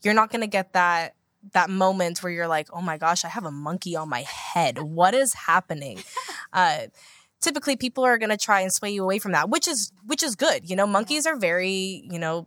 You're 0.00 0.14
not 0.14 0.30
going 0.30 0.42
to 0.42 0.46
get 0.46 0.74
that 0.74 1.16
that 1.52 1.70
moment 1.70 2.22
where 2.22 2.32
you're 2.32 2.48
like, 2.48 2.68
oh 2.72 2.80
my 2.80 2.98
gosh, 2.98 3.24
I 3.24 3.28
have 3.28 3.44
a 3.44 3.50
monkey 3.50 3.96
on 3.96 4.08
my 4.08 4.22
head. 4.22 4.78
What 4.82 5.14
is 5.14 5.34
happening? 5.34 6.02
uh, 6.52 6.86
typically, 7.40 7.76
people 7.76 8.04
are 8.04 8.18
going 8.18 8.30
to 8.30 8.36
try 8.36 8.60
and 8.60 8.72
sway 8.72 8.90
you 8.90 9.02
away 9.02 9.18
from 9.18 9.32
that, 9.32 9.50
which 9.50 9.68
is 9.68 9.92
which 10.06 10.22
is 10.22 10.34
good. 10.34 10.68
You 10.68 10.76
know, 10.76 10.86
monkeys 10.86 11.26
are 11.26 11.36
very 11.36 12.04
you 12.10 12.18
know 12.18 12.46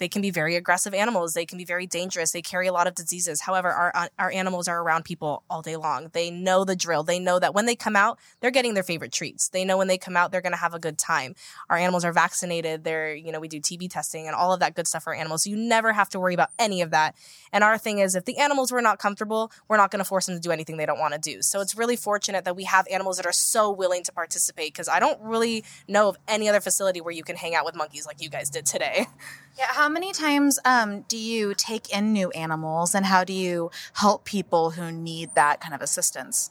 they 0.00 0.08
can 0.08 0.22
be 0.22 0.30
very 0.30 0.56
aggressive 0.56 0.94
animals. 0.94 1.34
They 1.34 1.44
can 1.44 1.58
be 1.58 1.64
very 1.64 1.86
dangerous. 1.86 2.32
They 2.32 2.40
carry 2.40 2.66
a 2.66 2.72
lot 2.72 2.86
of 2.86 2.94
diseases. 2.94 3.42
However, 3.42 3.68
our 3.70 3.92
uh, 3.94 4.08
our 4.18 4.32
animals 4.32 4.66
are 4.66 4.82
around 4.82 5.04
people 5.04 5.44
all 5.50 5.60
day 5.60 5.76
long. 5.76 6.08
They 6.12 6.30
know 6.30 6.64
the 6.64 6.74
drill. 6.74 7.02
They 7.02 7.18
know 7.18 7.38
that 7.38 7.54
when 7.54 7.66
they 7.66 7.76
come 7.76 7.94
out, 7.94 8.18
they're 8.40 8.50
getting 8.50 8.72
their 8.72 8.82
favorite 8.82 9.12
treats. 9.12 9.50
They 9.50 9.62
know 9.62 9.76
when 9.76 9.88
they 9.88 9.98
come 9.98 10.16
out, 10.16 10.32
they're 10.32 10.40
going 10.40 10.52
to 10.52 10.58
have 10.58 10.72
a 10.72 10.78
good 10.78 10.96
time. 10.96 11.34
Our 11.68 11.76
animals 11.76 12.04
are 12.06 12.12
vaccinated. 12.12 12.82
They're, 12.82 13.14
you 13.14 13.30
know, 13.30 13.40
we 13.40 13.48
do 13.48 13.60
TB 13.60 13.90
testing 13.90 14.26
and 14.26 14.34
all 14.34 14.54
of 14.54 14.60
that 14.60 14.74
good 14.74 14.86
stuff 14.86 15.04
for 15.04 15.14
animals. 15.14 15.44
So 15.44 15.50
you 15.50 15.56
never 15.56 15.92
have 15.92 16.08
to 16.10 16.20
worry 16.20 16.32
about 16.32 16.48
any 16.58 16.80
of 16.80 16.90
that. 16.92 17.14
And 17.52 17.62
our 17.62 17.76
thing 17.76 17.98
is 17.98 18.14
if 18.14 18.24
the 18.24 18.38
animals 18.38 18.72
were 18.72 18.80
not 18.80 18.98
comfortable, 18.98 19.52
we're 19.68 19.76
not 19.76 19.90
going 19.90 19.98
to 19.98 20.04
force 20.08 20.26
them 20.26 20.34
to 20.34 20.40
do 20.40 20.50
anything 20.50 20.78
they 20.78 20.86
don't 20.86 20.98
want 20.98 21.12
to 21.12 21.20
do. 21.20 21.42
So 21.42 21.60
it's 21.60 21.76
really 21.76 21.96
fortunate 21.96 22.46
that 22.46 22.56
we 22.56 22.64
have 22.64 22.86
animals 22.90 23.18
that 23.18 23.26
are 23.26 23.32
so 23.32 23.70
willing 23.70 24.02
to 24.04 24.12
participate 24.12 24.72
because 24.72 24.88
I 24.88 24.98
don't 24.98 25.20
really 25.20 25.62
know 25.86 26.08
of 26.08 26.16
any 26.26 26.48
other 26.48 26.60
facility 26.60 27.02
where 27.02 27.12
you 27.12 27.22
can 27.22 27.36
hang 27.36 27.54
out 27.54 27.66
with 27.66 27.76
monkeys 27.76 28.06
like 28.06 28.22
you 28.22 28.30
guys 28.30 28.48
did 28.48 28.64
today. 28.64 29.06
Yeah, 29.60 29.66
how 29.74 29.90
many 29.90 30.14
times 30.14 30.58
um, 30.64 31.02
do 31.02 31.18
you 31.18 31.52
take 31.52 31.90
in 31.90 32.14
new 32.14 32.30
animals 32.30 32.94
and 32.94 33.04
how 33.04 33.24
do 33.24 33.34
you 33.34 33.70
help 33.92 34.24
people 34.24 34.70
who 34.70 34.90
need 34.90 35.34
that 35.34 35.60
kind 35.60 35.74
of 35.74 35.82
assistance? 35.82 36.50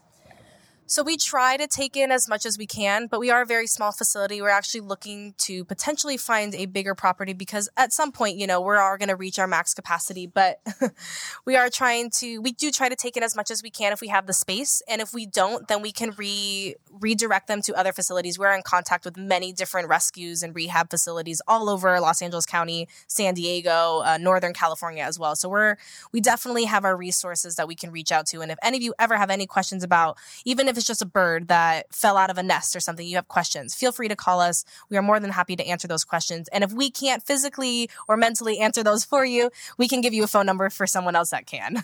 So 0.89 1.03
we 1.03 1.17
try 1.17 1.55
to 1.55 1.67
take 1.67 1.95
in 1.95 2.09
as 2.09 2.27
much 2.27 2.47
as 2.47 2.57
we 2.57 2.65
can, 2.65 3.05
but 3.05 3.19
we 3.19 3.29
are 3.29 3.43
a 3.43 3.45
very 3.45 3.67
small 3.67 3.91
facility. 3.91 4.41
We're 4.41 4.49
actually 4.49 4.81
looking 4.81 5.35
to 5.37 5.63
potentially 5.65 6.17
find 6.17 6.55
a 6.55 6.65
bigger 6.65 6.95
property 6.95 7.33
because 7.33 7.69
at 7.77 7.93
some 7.93 8.11
point, 8.11 8.37
you 8.37 8.47
know, 8.47 8.59
we 8.59 8.69
are 8.69 8.81
all 8.81 8.97
going 8.97 9.09
to 9.09 9.15
reach 9.15 9.37
our 9.37 9.45
max 9.45 9.75
capacity, 9.75 10.25
but 10.25 10.59
we 11.45 11.55
are 11.55 11.69
trying 11.69 12.09
to, 12.15 12.39
we 12.39 12.53
do 12.53 12.71
try 12.71 12.89
to 12.89 12.95
take 12.95 13.15
in 13.15 13.21
as 13.21 13.35
much 13.35 13.51
as 13.51 13.61
we 13.61 13.69
can 13.69 13.93
if 13.93 14.01
we 14.01 14.07
have 14.07 14.25
the 14.25 14.33
space. 14.33 14.81
And 14.89 14.99
if 14.99 15.13
we 15.13 15.27
don't, 15.27 15.67
then 15.67 15.83
we 15.83 15.91
can 15.91 16.09
re, 16.17 16.73
redirect 16.89 17.47
them 17.47 17.61
to 17.61 17.75
other 17.75 17.93
facilities. 17.93 18.39
We're 18.39 18.55
in 18.55 18.63
contact 18.63 19.05
with 19.05 19.15
many 19.15 19.53
different 19.53 19.89
rescues 19.89 20.41
and 20.41 20.55
rehab 20.55 20.89
facilities 20.89 21.39
all 21.47 21.69
over 21.69 21.99
Los 21.99 22.19
Angeles 22.23 22.47
County, 22.47 22.87
San 23.05 23.35
Diego, 23.35 24.01
uh, 24.03 24.17
Northern 24.19 24.53
California 24.53 25.03
as 25.03 25.19
well. 25.19 25.35
So 25.35 25.49
we're, 25.49 25.75
we 26.11 26.19
definitely 26.19 26.65
have 26.65 26.83
our 26.83 26.97
resources 26.97 27.57
that 27.57 27.67
we 27.67 27.75
can 27.75 27.91
reach 27.91 28.11
out 28.11 28.25
to. 28.29 28.41
And 28.41 28.51
if 28.51 28.57
any 28.63 28.77
of 28.77 28.81
you 28.81 28.95
ever 28.97 29.17
have 29.17 29.29
any 29.29 29.45
questions 29.45 29.83
about, 29.83 30.17
even 30.45 30.67
if 30.67 30.78
it's 30.79 30.87
just 30.87 31.03
a 31.03 31.05
bird 31.05 31.49
that 31.49 31.93
fell 31.93 32.17
out 32.17 32.31
of 32.31 32.37
a 32.37 32.43
nest 32.43 32.75
or 32.75 32.79
something, 32.79 33.05
you 33.05 33.17
have 33.17 33.27
questions, 33.27 33.75
feel 33.75 33.91
free 33.91 34.07
to 34.07 34.15
call 34.15 34.39
us. 34.41 34.65
We 34.89 34.97
are 34.97 35.03
more 35.03 35.19
than 35.19 35.31
happy 35.31 35.55
to 35.55 35.67
answer 35.67 35.87
those 35.87 36.03
questions. 36.03 36.47
And 36.47 36.63
if 36.63 36.73
we 36.73 36.89
can't 36.89 37.21
physically 37.21 37.89
or 38.07 38.17
mentally 38.17 38.59
answer 38.59 38.81
those 38.81 39.05
for 39.05 39.23
you, 39.25 39.51
we 39.77 39.87
can 39.87 40.01
give 40.01 40.13
you 40.13 40.23
a 40.23 40.27
phone 40.27 40.47
number 40.47 40.69
for 40.69 40.87
someone 40.87 41.15
else 41.15 41.29
that 41.29 41.45
can. 41.45 41.83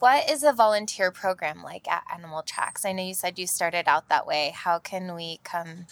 What 0.00 0.28
is 0.28 0.42
a 0.42 0.52
volunteer 0.52 1.10
program 1.10 1.62
like 1.62 1.88
at 1.88 2.02
Animal 2.12 2.42
Tracks? 2.42 2.84
I 2.84 2.92
know 2.92 3.02
you 3.02 3.14
said 3.14 3.38
you 3.38 3.46
started 3.46 3.88
out 3.88 4.08
that 4.08 4.26
way. 4.26 4.52
How 4.54 4.78
can 4.78 5.14
we 5.14 5.40
come 5.44 5.86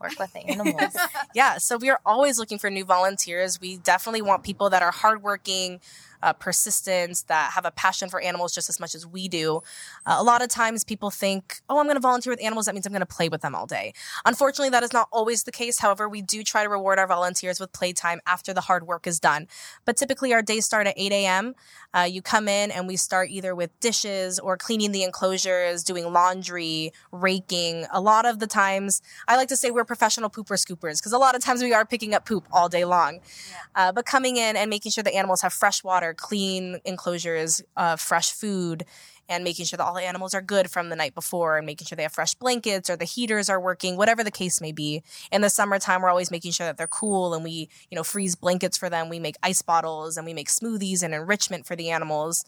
work 0.00 0.18
with 0.18 0.32
the 0.32 0.40
animals? 0.40 0.96
yeah, 1.34 1.58
so 1.58 1.76
we 1.76 1.88
are 1.88 2.00
always 2.04 2.38
looking 2.38 2.58
for 2.58 2.68
new 2.68 2.84
volunteers. 2.84 3.60
We 3.60 3.76
definitely 3.78 4.22
want 4.22 4.42
people 4.42 4.70
that 4.70 4.82
are 4.82 4.90
hardworking, 4.90 5.80
uh, 6.24 6.32
persistence, 6.32 7.22
that 7.24 7.52
have 7.52 7.64
a 7.64 7.70
passion 7.70 8.08
for 8.08 8.20
animals 8.20 8.54
just 8.54 8.68
as 8.68 8.80
much 8.80 8.94
as 8.94 9.06
we 9.06 9.28
do. 9.28 9.60
Uh, 10.06 10.16
a 10.18 10.24
lot 10.24 10.42
of 10.42 10.48
times 10.48 10.82
people 10.82 11.10
think, 11.10 11.60
oh, 11.68 11.78
I'm 11.78 11.84
going 11.84 11.96
to 11.96 12.00
volunteer 12.00 12.32
with 12.32 12.42
animals. 12.42 12.66
That 12.66 12.74
means 12.74 12.86
I'm 12.86 12.92
going 12.92 13.00
to 13.00 13.06
play 13.06 13.28
with 13.28 13.42
them 13.42 13.54
all 13.54 13.66
day. 13.66 13.92
Unfortunately, 14.24 14.70
that 14.70 14.82
is 14.82 14.92
not 14.92 15.08
always 15.12 15.44
the 15.44 15.52
case. 15.52 15.78
However, 15.78 16.08
we 16.08 16.22
do 16.22 16.42
try 16.42 16.62
to 16.62 16.68
reward 16.68 16.98
our 16.98 17.06
volunteers 17.06 17.60
with 17.60 17.72
playtime 17.72 18.20
after 18.26 18.54
the 18.54 18.62
hard 18.62 18.86
work 18.86 19.06
is 19.06 19.20
done. 19.20 19.46
But 19.84 19.96
typically, 19.96 20.32
our 20.32 20.42
days 20.42 20.64
start 20.64 20.86
at 20.86 20.94
8 20.96 21.12
a.m. 21.12 21.54
Uh, 21.92 22.00
you 22.00 22.22
come 22.22 22.48
in 22.48 22.70
and 22.70 22.88
we 22.88 22.96
start 22.96 23.28
either 23.30 23.54
with 23.54 23.78
dishes 23.80 24.38
or 24.38 24.56
cleaning 24.56 24.92
the 24.92 25.02
enclosures, 25.04 25.84
doing 25.84 26.10
laundry, 26.10 26.92
raking. 27.12 27.86
A 27.92 28.00
lot 28.00 28.24
of 28.24 28.38
the 28.38 28.46
times, 28.46 29.02
I 29.28 29.36
like 29.36 29.48
to 29.48 29.56
say 29.56 29.70
we're 29.70 29.84
professional 29.84 30.30
pooper 30.30 30.56
scoopers 30.56 31.00
because 31.00 31.12
a 31.12 31.18
lot 31.18 31.34
of 31.34 31.44
times 31.44 31.62
we 31.62 31.74
are 31.74 31.84
picking 31.84 32.14
up 32.14 32.24
poop 32.24 32.46
all 32.50 32.68
day 32.68 32.84
long. 32.84 33.14
Yeah. 33.14 33.56
Uh, 33.74 33.92
but 33.92 34.06
coming 34.06 34.36
in 34.36 34.56
and 34.56 34.70
making 34.70 34.92
sure 34.92 35.04
the 35.04 35.14
animals 35.14 35.42
have 35.42 35.52
fresh 35.52 35.84
water, 35.84 36.13
clean 36.14 36.80
enclosures, 36.84 37.62
uh, 37.76 37.96
fresh 37.96 38.32
food, 38.32 38.84
and 39.28 39.44
making 39.44 39.64
sure 39.64 39.76
that 39.76 39.84
all 39.84 39.94
the 39.94 40.02
animals 40.02 40.34
are 40.34 40.42
good 40.42 40.70
from 40.70 40.90
the 40.90 40.96
night 40.96 41.14
before 41.14 41.56
and 41.56 41.66
making 41.66 41.86
sure 41.86 41.96
they 41.96 42.02
have 42.02 42.12
fresh 42.12 42.34
blankets 42.34 42.90
or 42.90 42.96
the 42.96 43.04
heaters 43.04 43.48
are 43.48 43.60
working, 43.60 43.96
whatever 43.96 44.22
the 44.22 44.30
case 44.30 44.60
may 44.60 44.72
be. 44.72 45.02
In 45.32 45.40
the 45.40 45.50
summertime, 45.50 46.02
we're 46.02 46.10
always 46.10 46.30
making 46.30 46.52
sure 46.52 46.66
that 46.66 46.76
they're 46.76 46.86
cool 46.86 47.34
and 47.34 47.42
we, 47.42 47.68
you 47.90 47.96
know, 47.96 48.04
freeze 48.04 48.34
blankets 48.34 48.76
for 48.76 48.90
them. 48.90 49.08
We 49.08 49.18
make 49.18 49.36
ice 49.42 49.62
bottles 49.62 50.16
and 50.16 50.26
we 50.26 50.34
make 50.34 50.48
smoothies 50.48 51.02
and 51.02 51.14
enrichment 51.14 51.66
for 51.66 51.74
the 51.74 51.90
animals. 51.90 52.44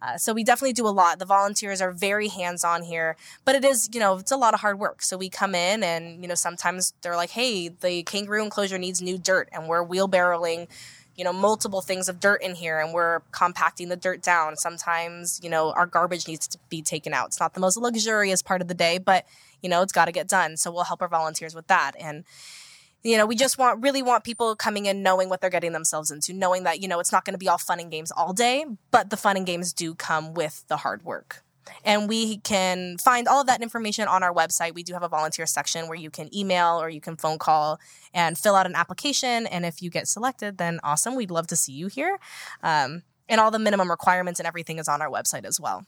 Uh, 0.00 0.16
so 0.18 0.32
we 0.32 0.42
definitely 0.42 0.72
do 0.72 0.86
a 0.86 0.90
lot. 0.90 1.20
The 1.20 1.24
volunteers 1.24 1.80
are 1.80 1.92
very 1.92 2.26
hands 2.26 2.64
on 2.64 2.82
here, 2.82 3.16
but 3.44 3.54
it 3.54 3.64
is, 3.64 3.88
you 3.92 4.00
know, 4.00 4.16
it's 4.16 4.32
a 4.32 4.36
lot 4.36 4.52
of 4.52 4.60
hard 4.60 4.78
work. 4.80 5.00
So 5.00 5.16
we 5.16 5.28
come 5.28 5.54
in 5.54 5.84
and, 5.84 6.22
you 6.22 6.28
know, 6.28 6.34
sometimes 6.34 6.92
they're 7.02 7.14
like, 7.14 7.30
hey, 7.30 7.68
the 7.68 8.02
kangaroo 8.02 8.42
enclosure 8.42 8.78
needs 8.78 9.00
new 9.00 9.16
dirt 9.16 9.48
and 9.52 9.68
we're 9.68 9.86
wheelbarrowing 9.86 10.66
you 11.22 11.24
know, 11.24 11.32
multiple 11.32 11.80
things 11.80 12.08
of 12.08 12.18
dirt 12.18 12.42
in 12.42 12.56
here 12.56 12.80
and 12.80 12.92
we're 12.92 13.20
compacting 13.30 13.88
the 13.88 13.94
dirt 13.94 14.22
down. 14.22 14.56
Sometimes, 14.56 15.38
you 15.40 15.48
know, 15.48 15.70
our 15.70 15.86
garbage 15.86 16.26
needs 16.26 16.48
to 16.48 16.58
be 16.68 16.82
taken 16.82 17.14
out. 17.14 17.28
It's 17.28 17.38
not 17.38 17.54
the 17.54 17.60
most 17.60 17.76
luxurious 17.76 18.42
part 18.42 18.60
of 18.60 18.66
the 18.66 18.74
day, 18.74 18.98
but, 18.98 19.24
you 19.62 19.68
know, 19.68 19.82
it's 19.82 19.92
got 19.92 20.06
to 20.06 20.12
get 20.12 20.26
done. 20.26 20.56
So 20.56 20.72
we'll 20.72 20.82
help 20.82 21.00
our 21.00 21.06
volunteers 21.06 21.54
with 21.54 21.68
that. 21.68 21.92
And, 22.00 22.24
you 23.04 23.16
know, 23.16 23.24
we 23.24 23.36
just 23.36 23.56
want, 23.56 23.80
really 23.84 24.02
want 24.02 24.24
people 24.24 24.56
coming 24.56 24.86
in 24.86 25.04
knowing 25.04 25.28
what 25.28 25.40
they're 25.40 25.48
getting 25.48 25.70
themselves 25.70 26.10
into, 26.10 26.32
knowing 26.32 26.64
that, 26.64 26.82
you 26.82 26.88
know, 26.88 26.98
it's 26.98 27.12
not 27.12 27.24
going 27.24 27.34
to 27.34 27.38
be 27.38 27.48
all 27.48 27.56
fun 27.56 27.78
and 27.78 27.88
games 27.88 28.10
all 28.10 28.32
day, 28.32 28.66
but 28.90 29.10
the 29.10 29.16
fun 29.16 29.36
and 29.36 29.46
games 29.46 29.72
do 29.72 29.94
come 29.94 30.34
with 30.34 30.64
the 30.66 30.78
hard 30.78 31.04
work. 31.04 31.44
And 31.84 32.08
we 32.08 32.38
can 32.38 32.98
find 32.98 33.28
all 33.28 33.40
of 33.40 33.46
that 33.46 33.62
information 33.62 34.08
on 34.08 34.22
our 34.22 34.32
website. 34.32 34.74
We 34.74 34.82
do 34.82 34.92
have 34.92 35.02
a 35.02 35.08
volunteer 35.08 35.46
section 35.46 35.88
where 35.88 35.98
you 35.98 36.10
can 36.10 36.34
email 36.34 36.80
or 36.80 36.88
you 36.88 37.00
can 37.00 37.16
phone 37.16 37.38
call 37.38 37.78
and 38.14 38.36
fill 38.36 38.54
out 38.54 38.66
an 38.66 38.74
application. 38.74 39.46
And 39.46 39.64
if 39.64 39.82
you 39.82 39.90
get 39.90 40.08
selected, 40.08 40.58
then 40.58 40.80
awesome. 40.82 41.14
We'd 41.14 41.30
love 41.30 41.46
to 41.48 41.56
see 41.56 41.72
you 41.72 41.86
here. 41.86 42.18
Um, 42.62 43.02
and 43.28 43.40
all 43.40 43.50
the 43.50 43.58
minimum 43.58 43.90
requirements 43.90 44.40
and 44.40 44.46
everything 44.46 44.78
is 44.78 44.88
on 44.88 45.00
our 45.00 45.10
website 45.10 45.44
as 45.44 45.60
well. 45.60 45.86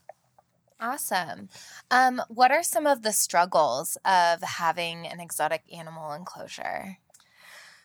Awesome. 0.81 1.49
Um, 1.91 2.21
what 2.29 2.51
are 2.51 2.63
some 2.63 2.87
of 2.87 3.03
the 3.03 3.13
struggles 3.13 3.97
of 4.05 4.43
having 4.43 5.07
an 5.07 5.21
exotic 5.21 5.63
animal 5.73 6.13
enclosure? 6.13 6.99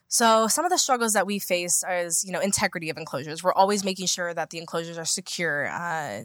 So 0.07 0.47
some 0.47 0.65
of 0.65 0.71
the 0.71 0.77
struggles 0.79 1.13
that 1.13 1.27
we 1.27 1.37
face 1.37 1.83
is, 1.87 2.25
you 2.25 2.31
know, 2.31 2.39
integrity 2.39 2.89
of 2.89 2.97
enclosures. 2.97 3.43
We're 3.43 3.53
always 3.53 3.85
making 3.85 4.07
sure 4.07 4.33
that 4.33 4.49
the 4.49 4.57
enclosures 4.57 4.97
are 4.97 5.05
secure. 5.05 5.67
Uh, 5.67 6.23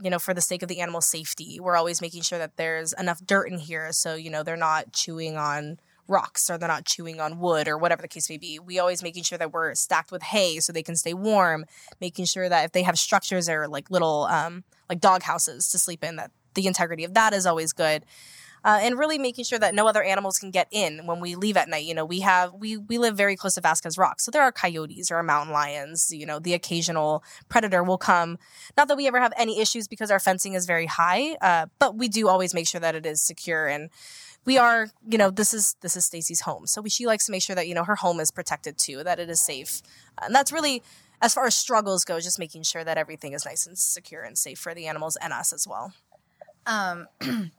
you 0.00 0.10
know, 0.10 0.18
for 0.18 0.34
the 0.34 0.40
sake 0.40 0.62
of 0.62 0.68
the 0.68 0.80
animal 0.80 1.00
safety, 1.00 1.60
we're 1.60 1.76
always 1.76 2.00
making 2.00 2.22
sure 2.22 2.38
that 2.38 2.56
there's 2.56 2.92
enough 2.94 3.24
dirt 3.24 3.50
in 3.50 3.58
here 3.58 3.92
so, 3.92 4.14
you 4.14 4.30
know, 4.30 4.42
they're 4.42 4.56
not 4.56 4.92
chewing 4.92 5.36
on 5.36 5.78
rocks 6.08 6.50
or 6.50 6.58
they're 6.58 6.68
not 6.68 6.84
chewing 6.84 7.20
on 7.20 7.38
wood 7.38 7.68
or 7.68 7.78
whatever 7.78 8.02
the 8.02 8.08
case 8.08 8.28
may 8.28 8.36
be. 8.36 8.58
We 8.58 8.78
always 8.78 9.02
making 9.02 9.22
sure 9.24 9.38
that 9.38 9.52
we're 9.52 9.74
stacked 9.74 10.10
with 10.10 10.22
hay 10.22 10.60
so 10.60 10.72
they 10.72 10.82
can 10.82 10.96
stay 10.96 11.14
warm, 11.14 11.64
making 12.00 12.24
sure 12.24 12.48
that 12.48 12.64
if 12.64 12.72
they 12.72 12.82
have 12.82 12.98
structures 12.98 13.48
or 13.48 13.68
like 13.68 13.90
little 13.90 14.24
um 14.24 14.64
like 14.88 15.00
dog 15.00 15.22
houses 15.22 15.68
to 15.68 15.78
sleep 15.78 16.02
in 16.04 16.16
that 16.16 16.30
the 16.54 16.66
integrity 16.66 17.04
of 17.04 17.14
that 17.14 17.32
is 17.32 17.46
always 17.46 17.72
good 17.72 18.04
uh, 18.64 18.78
and 18.82 18.98
really 18.98 19.18
making 19.18 19.44
sure 19.44 19.58
that 19.58 19.74
no 19.74 19.86
other 19.86 20.02
animals 20.02 20.38
can 20.38 20.50
get 20.50 20.68
in 20.70 21.06
when 21.06 21.20
we 21.20 21.34
leave 21.34 21.56
at 21.56 21.68
night. 21.68 21.84
You 21.84 21.94
know, 21.94 22.04
we 22.04 22.20
have 22.20 22.54
we 22.54 22.76
we 22.76 22.98
live 22.98 23.16
very 23.16 23.36
close 23.36 23.54
to 23.54 23.60
Vasquez 23.60 23.98
Rock, 23.98 24.20
so 24.20 24.30
there 24.30 24.42
are 24.42 24.52
coyotes 24.52 25.10
or 25.10 25.22
mountain 25.22 25.52
lions. 25.52 26.12
You 26.12 26.26
know, 26.26 26.38
the 26.38 26.54
occasional 26.54 27.24
predator 27.48 27.82
will 27.82 27.98
come. 27.98 28.38
Not 28.76 28.88
that 28.88 28.96
we 28.96 29.06
ever 29.06 29.20
have 29.20 29.32
any 29.36 29.60
issues 29.60 29.88
because 29.88 30.10
our 30.10 30.20
fencing 30.20 30.54
is 30.54 30.66
very 30.66 30.86
high, 30.86 31.36
uh, 31.40 31.66
but 31.78 31.96
we 31.96 32.08
do 32.08 32.28
always 32.28 32.54
make 32.54 32.68
sure 32.68 32.80
that 32.80 32.94
it 32.94 33.06
is 33.06 33.20
secure 33.20 33.66
and 33.66 33.90
we 34.44 34.58
are, 34.58 34.88
you 35.08 35.18
know, 35.18 35.30
this 35.30 35.54
is 35.54 35.76
this 35.82 35.96
is 35.96 36.04
Stacy's 36.04 36.40
home, 36.40 36.66
so 36.66 36.82
we, 36.82 36.90
she 36.90 37.06
likes 37.06 37.26
to 37.26 37.32
make 37.32 37.42
sure 37.42 37.54
that 37.54 37.68
you 37.68 37.74
know 37.74 37.84
her 37.84 37.96
home 37.96 38.18
is 38.18 38.30
protected 38.30 38.76
too, 38.76 39.04
that 39.04 39.20
it 39.20 39.30
is 39.30 39.40
safe, 39.40 39.82
and 40.20 40.34
that's 40.34 40.50
really 40.50 40.82
as 41.20 41.34
far 41.34 41.46
as 41.46 41.56
struggles 41.56 42.04
go, 42.04 42.18
just 42.18 42.38
making 42.38 42.64
sure 42.64 42.82
that 42.82 42.98
everything 42.98 43.32
is 43.32 43.44
nice 43.44 43.66
and 43.66 43.78
secure 43.78 44.22
and 44.22 44.36
safe 44.36 44.58
for 44.58 44.74
the 44.74 44.86
animals 44.86 45.16
and 45.22 45.32
us 45.32 45.52
as 45.52 45.68
well. 45.68 45.92
Um, 46.66 47.06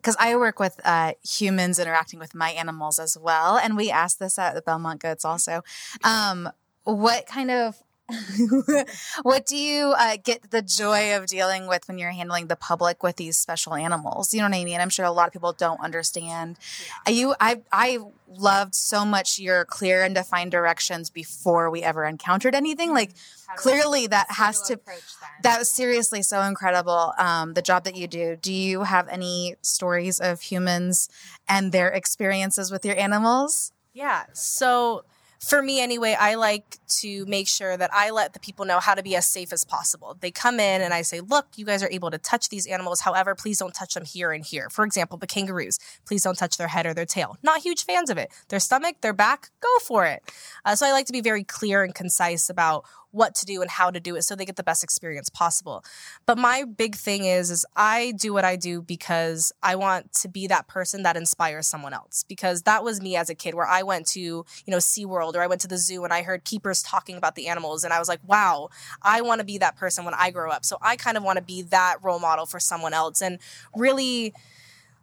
because 0.00 0.16
I 0.18 0.34
work 0.36 0.58
with 0.58 0.80
uh, 0.84 1.12
humans 1.22 1.78
interacting 1.78 2.18
with 2.18 2.34
my 2.34 2.50
animals 2.50 2.98
as 2.98 3.16
well, 3.18 3.58
and 3.58 3.76
we 3.76 3.90
asked 3.90 4.18
this 4.18 4.38
at 4.38 4.54
the 4.54 4.62
Belmont 4.62 5.00
Goats 5.00 5.24
also. 5.24 5.62
Um, 6.02 6.50
what 6.84 7.26
kind 7.26 7.50
of 7.50 7.76
what 9.22 9.46
do 9.46 9.56
you 9.56 9.94
uh, 9.96 10.16
get 10.22 10.50
the 10.50 10.62
joy 10.62 11.16
of 11.16 11.26
dealing 11.26 11.66
with 11.66 11.86
when 11.88 11.98
you're 11.98 12.10
handling 12.10 12.46
the 12.46 12.56
public 12.56 13.02
with 13.02 13.16
these 13.16 13.36
special 13.36 13.74
animals? 13.74 14.32
You 14.34 14.40
know 14.40 14.48
what 14.48 14.56
I 14.56 14.64
mean? 14.64 14.80
I'm 14.80 14.90
sure 14.90 15.04
a 15.04 15.10
lot 15.10 15.26
of 15.26 15.32
people 15.32 15.52
don't 15.52 15.80
understand. 15.80 16.58
Yeah. 17.06 17.12
You, 17.12 17.34
I, 17.40 17.62
I 17.72 17.98
loved 18.28 18.74
so 18.74 19.04
much 19.04 19.38
your 19.38 19.64
clear 19.64 20.02
and 20.02 20.14
defined 20.14 20.50
directions 20.50 21.10
before 21.10 21.70
we 21.70 21.82
ever 21.82 22.04
encountered 22.04 22.54
anything. 22.54 22.92
Like 22.92 23.12
clearly 23.56 24.06
that 24.06 24.26
has 24.30 24.62
to, 24.62 24.80
that 25.42 25.58
was 25.58 25.68
seriously 25.68 26.22
so 26.22 26.42
incredible. 26.42 27.12
Um, 27.18 27.54
the 27.54 27.62
job 27.62 27.84
that 27.84 27.96
you 27.96 28.06
do. 28.06 28.36
Do 28.36 28.52
you 28.52 28.82
have 28.82 29.08
any 29.08 29.56
stories 29.62 30.20
of 30.20 30.40
humans 30.40 31.08
and 31.48 31.72
their 31.72 31.88
experiences 31.88 32.70
with 32.70 32.84
your 32.84 32.96
animals? 32.96 33.72
Yeah. 33.92 34.24
So 34.32 35.04
for 35.40 35.62
me 35.62 35.80
anyway, 35.80 36.14
I 36.18 36.34
like 36.34 36.78
to 37.00 37.24
make 37.24 37.48
sure 37.48 37.74
that 37.74 37.90
I 37.94 38.10
let 38.10 38.34
the 38.34 38.40
people 38.40 38.66
know 38.66 38.78
how 38.78 38.94
to 38.94 39.02
be 39.02 39.16
as 39.16 39.26
safe 39.26 39.54
as 39.54 39.64
possible. 39.64 40.16
They 40.20 40.30
come 40.30 40.60
in 40.60 40.82
and 40.82 40.92
I 40.92 41.00
say, 41.00 41.20
look, 41.20 41.46
you 41.56 41.64
guys 41.64 41.82
are 41.82 41.90
able 41.90 42.10
to 42.10 42.18
touch 42.18 42.50
these 42.50 42.66
animals. 42.66 43.00
However, 43.00 43.34
please 43.34 43.58
don't 43.58 43.74
touch 43.74 43.94
them 43.94 44.04
here 44.04 44.32
and 44.32 44.44
here. 44.44 44.68
For 44.68 44.84
example, 44.84 45.16
the 45.16 45.26
kangaroos, 45.26 45.78
please 46.04 46.22
don't 46.22 46.36
touch 46.36 46.58
their 46.58 46.68
head 46.68 46.84
or 46.84 46.92
their 46.92 47.06
tail. 47.06 47.38
Not 47.42 47.62
huge 47.62 47.86
fans 47.86 48.10
of 48.10 48.18
it. 48.18 48.30
Their 48.48 48.60
stomach, 48.60 48.96
their 49.00 49.14
back, 49.14 49.50
go 49.60 49.78
for 49.78 50.04
it. 50.04 50.22
Uh, 50.64 50.76
so 50.76 50.86
I 50.86 50.92
like 50.92 51.06
to 51.06 51.12
be 51.12 51.22
very 51.22 51.42
clear 51.42 51.82
and 51.84 51.94
concise 51.94 52.50
about 52.50 52.84
what 53.12 53.34
to 53.36 53.46
do 53.46 53.60
and 53.60 53.70
how 53.70 53.90
to 53.90 54.00
do 54.00 54.16
it 54.16 54.22
so 54.22 54.34
they 54.34 54.44
get 54.44 54.56
the 54.56 54.62
best 54.62 54.84
experience 54.84 55.28
possible. 55.28 55.84
But 56.26 56.38
my 56.38 56.64
big 56.64 56.94
thing 56.94 57.24
is 57.24 57.50
is 57.50 57.66
I 57.76 58.12
do 58.12 58.32
what 58.32 58.44
I 58.44 58.56
do 58.56 58.82
because 58.82 59.52
I 59.62 59.76
want 59.76 60.12
to 60.14 60.28
be 60.28 60.46
that 60.46 60.68
person 60.68 61.02
that 61.02 61.16
inspires 61.16 61.66
someone 61.66 61.92
else 61.92 62.24
because 62.28 62.62
that 62.62 62.84
was 62.84 63.00
me 63.00 63.16
as 63.16 63.28
a 63.30 63.34
kid 63.34 63.54
where 63.54 63.66
I 63.66 63.82
went 63.82 64.06
to, 64.08 64.20
you 64.20 64.44
know, 64.66 64.78
SeaWorld 64.78 65.34
or 65.34 65.42
I 65.42 65.46
went 65.46 65.60
to 65.62 65.68
the 65.68 65.78
zoo 65.78 66.04
and 66.04 66.12
I 66.12 66.22
heard 66.22 66.44
keepers 66.44 66.82
talking 66.82 67.16
about 67.16 67.34
the 67.34 67.48
animals 67.48 67.84
and 67.84 67.92
I 67.92 67.98
was 67.98 68.08
like, 68.08 68.20
"Wow, 68.26 68.70
I 69.02 69.20
want 69.20 69.40
to 69.40 69.44
be 69.44 69.58
that 69.58 69.76
person 69.76 70.04
when 70.04 70.14
I 70.14 70.30
grow 70.30 70.50
up." 70.50 70.64
So 70.64 70.78
I 70.80 70.96
kind 70.96 71.16
of 71.16 71.22
want 71.22 71.36
to 71.36 71.42
be 71.42 71.62
that 71.62 71.96
role 72.02 72.18
model 72.18 72.46
for 72.46 72.60
someone 72.60 72.94
else 72.94 73.20
and 73.20 73.38
really 73.74 74.32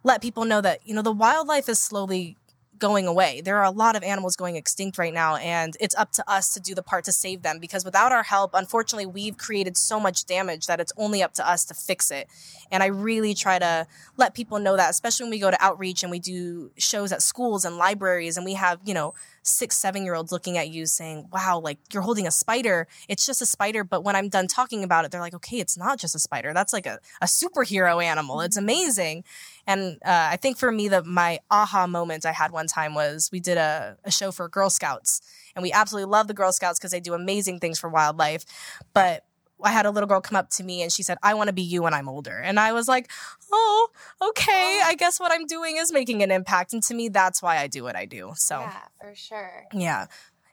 let 0.04 0.22
people 0.22 0.44
know 0.44 0.60
that, 0.60 0.80
you 0.86 0.94
know, 0.94 1.02
the 1.02 1.12
wildlife 1.12 1.68
is 1.68 1.78
slowly 1.78 2.36
going 2.78 3.06
away. 3.06 3.40
There 3.40 3.56
are 3.58 3.64
a 3.64 3.70
lot 3.70 3.96
of 3.96 4.02
animals 4.02 4.36
going 4.36 4.56
extinct 4.56 4.98
right 4.98 5.12
now, 5.12 5.36
and 5.36 5.76
it's 5.80 5.94
up 5.96 6.12
to 6.12 6.30
us 6.30 6.52
to 6.54 6.60
do 6.60 6.74
the 6.74 6.82
part 6.82 7.04
to 7.04 7.12
save 7.12 7.42
them 7.42 7.58
because 7.58 7.84
without 7.84 8.12
our 8.12 8.22
help, 8.22 8.52
unfortunately, 8.54 9.06
we've 9.06 9.36
created 9.36 9.76
so 9.76 9.98
much 10.00 10.24
damage 10.24 10.66
that 10.66 10.80
it's 10.80 10.92
only 10.96 11.22
up 11.22 11.34
to 11.34 11.48
us 11.48 11.64
to 11.66 11.74
fix 11.74 12.10
it. 12.10 12.28
And 12.70 12.82
I 12.82 12.86
really 12.86 13.34
try 13.34 13.58
to 13.58 13.86
let 14.16 14.34
people 14.34 14.58
know 14.58 14.76
that, 14.76 14.90
especially 14.90 15.24
when 15.24 15.30
we 15.30 15.38
go 15.38 15.50
to 15.50 15.62
outreach 15.64 16.02
and 16.02 16.10
we 16.10 16.18
do 16.18 16.70
shows 16.76 17.12
at 17.12 17.22
schools 17.22 17.64
and 17.64 17.76
libraries, 17.76 18.36
and 18.36 18.44
we 18.44 18.54
have, 18.54 18.80
you 18.84 18.94
know, 18.94 19.14
six, 19.48 19.76
seven 19.76 20.04
year 20.04 20.14
olds 20.14 20.30
looking 20.30 20.58
at 20.58 20.68
you 20.68 20.86
saying, 20.86 21.28
wow, 21.32 21.58
like 21.58 21.78
you're 21.92 22.02
holding 22.02 22.26
a 22.26 22.30
spider. 22.30 22.86
It's 23.08 23.26
just 23.26 23.42
a 23.42 23.46
spider. 23.46 23.84
But 23.84 24.04
when 24.04 24.14
I'm 24.14 24.28
done 24.28 24.46
talking 24.46 24.84
about 24.84 25.04
it, 25.04 25.10
they're 25.10 25.20
like, 25.20 25.34
okay, 25.34 25.58
it's 25.58 25.76
not 25.76 25.98
just 25.98 26.14
a 26.14 26.18
spider. 26.18 26.52
That's 26.52 26.72
like 26.72 26.86
a, 26.86 26.98
a 27.20 27.26
superhero 27.26 28.02
animal. 28.02 28.40
It's 28.40 28.56
mm-hmm. 28.56 28.64
amazing. 28.64 29.24
And 29.68 29.98
uh, 30.02 30.28
I 30.32 30.36
think 30.36 30.56
for 30.56 30.72
me, 30.72 30.88
the 30.88 31.04
my 31.04 31.40
aha 31.50 31.86
moment 31.86 32.24
I 32.24 32.32
had 32.32 32.50
one 32.52 32.66
time 32.66 32.94
was 32.94 33.28
we 33.30 33.38
did 33.38 33.58
a, 33.58 33.98
a 34.02 34.10
show 34.10 34.32
for 34.32 34.48
Girl 34.48 34.70
Scouts. 34.70 35.20
And 35.54 35.62
we 35.62 35.70
absolutely 35.72 36.10
love 36.10 36.26
the 36.26 36.34
Girl 36.34 36.52
Scouts 36.52 36.78
because 36.78 36.90
they 36.90 37.00
do 37.00 37.12
amazing 37.12 37.60
things 37.60 37.78
for 37.78 37.90
wildlife. 37.90 38.46
But 38.94 39.24
I 39.62 39.70
had 39.70 39.86
a 39.86 39.90
little 39.90 40.06
girl 40.06 40.20
come 40.20 40.36
up 40.36 40.50
to 40.50 40.64
me 40.64 40.82
and 40.82 40.92
she 40.92 41.02
said, 41.02 41.18
I 41.22 41.34
want 41.34 41.48
to 41.48 41.52
be 41.52 41.62
you 41.62 41.82
when 41.82 41.92
I'm 41.92 42.08
older. 42.08 42.38
And 42.38 42.60
I 42.60 42.72
was 42.72 42.88
like, 42.88 43.10
oh, 43.52 43.88
okay. 44.22 44.80
I 44.84 44.94
guess 44.94 45.18
what 45.18 45.32
I'm 45.32 45.46
doing 45.46 45.76
is 45.76 45.92
making 45.92 46.22
an 46.22 46.30
impact. 46.30 46.72
And 46.72 46.82
to 46.84 46.94
me, 46.94 47.08
that's 47.08 47.42
why 47.42 47.58
I 47.58 47.66
do 47.66 47.82
what 47.82 47.96
I 47.96 48.04
do. 48.04 48.32
So, 48.36 48.60
yeah, 48.60 48.80
for 49.00 49.14
sure. 49.14 49.66
Yeah. 49.72 50.06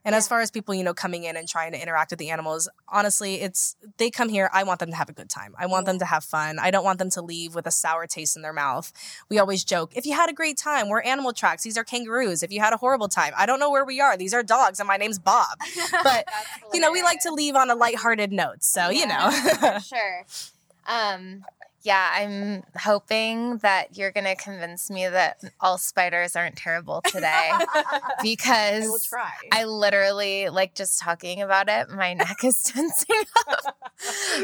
And 0.05 0.13
yeah. 0.13 0.17
as 0.17 0.27
far 0.27 0.39
as 0.41 0.51
people, 0.51 0.75
you 0.75 0.83
know, 0.83 0.93
coming 0.93 1.23
in 1.23 1.35
and 1.35 1.47
trying 1.47 1.71
to 1.71 1.81
interact 1.81 2.11
with 2.11 2.19
the 2.19 2.29
animals, 2.29 2.69
honestly, 2.87 3.41
it's 3.41 3.75
they 3.97 4.11
come 4.11 4.29
here. 4.29 4.49
I 4.53 4.63
want 4.63 4.79
them 4.79 4.91
to 4.91 4.95
have 4.95 5.09
a 5.09 5.13
good 5.13 5.29
time. 5.29 5.55
I 5.57 5.65
want 5.65 5.85
yeah. 5.85 5.93
them 5.93 5.99
to 5.99 6.05
have 6.05 6.23
fun. 6.23 6.59
I 6.59 6.69
don't 6.71 6.85
want 6.85 6.99
them 6.99 7.09
to 7.11 7.21
leave 7.21 7.55
with 7.55 7.65
a 7.65 7.71
sour 7.71 8.05
taste 8.05 8.35
in 8.35 8.43
their 8.43 8.53
mouth. 8.53 8.93
We 9.29 9.39
always 9.39 9.63
joke, 9.63 9.91
if 9.95 10.05
you 10.05 10.13
had 10.13 10.29
a 10.29 10.33
great 10.33 10.57
time, 10.57 10.89
we're 10.89 11.01
animal 11.01 11.33
tracks. 11.33 11.63
These 11.63 11.77
are 11.77 11.83
kangaroos. 11.83 12.43
If 12.43 12.51
you 12.51 12.59
had 12.59 12.71
a 12.71 12.77
horrible 12.77 13.07
time, 13.07 13.33
I 13.35 13.45
don't 13.45 13.59
know 13.59 13.71
where 13.71 13.83
we 13.83 13.99
are. 13.99 14.15
These 14.15 14.33
are 14.33 14.43
dogs, 14.43 14.79
and 14.79 14.87
my 14.87 14.97
name's 14.97 15.19
Bob. 15.19 15.57
But 16.03 16.27
you 16.73 16.79
know, 16.79 16.91
we 16.91 17.01
like 17.01 17.21
to 17.21 17.31
leave 17.31 17.55
on 17.55 17.69
a 17.71 17.75
lighthearted 17.75 18.31
note. 18.31 18.63
So 18.63 18.89
yeah, 18.89 18.99
you 18.99 19.61
know, 19.61 19.79
sure. 19.79 20.25
Um, 20.87 21.43
yeah, 21.85 22.09
I'm 22.13 22.63
hoping 22.75 23.57
that 23.57 23.95
you're 23.95 24.11
going 24.11 24.25
to 24.25 24.35
convince 24.35 24.89
me 24.89 25.07
that 25.07 25.39
all 25.59 25.77
spiders 25.77 26.35
aren't 26.35 26.55
terrible 26.55 27.01
today 27.05 27.51
because 28.23 29.07
I, 29.13 29.61
I, 29.61 29.63
literally 29.65 30.49
like 30.49 30.73
just 30.73 30.99
talking 30.99 31.43
about 31.43 31.69
it, 31.69 31.91
my 31.91 32.15
neck 32.15 32.43
is 32.43 32.63
tensing 32.65 33.23
up. 33.47 33.77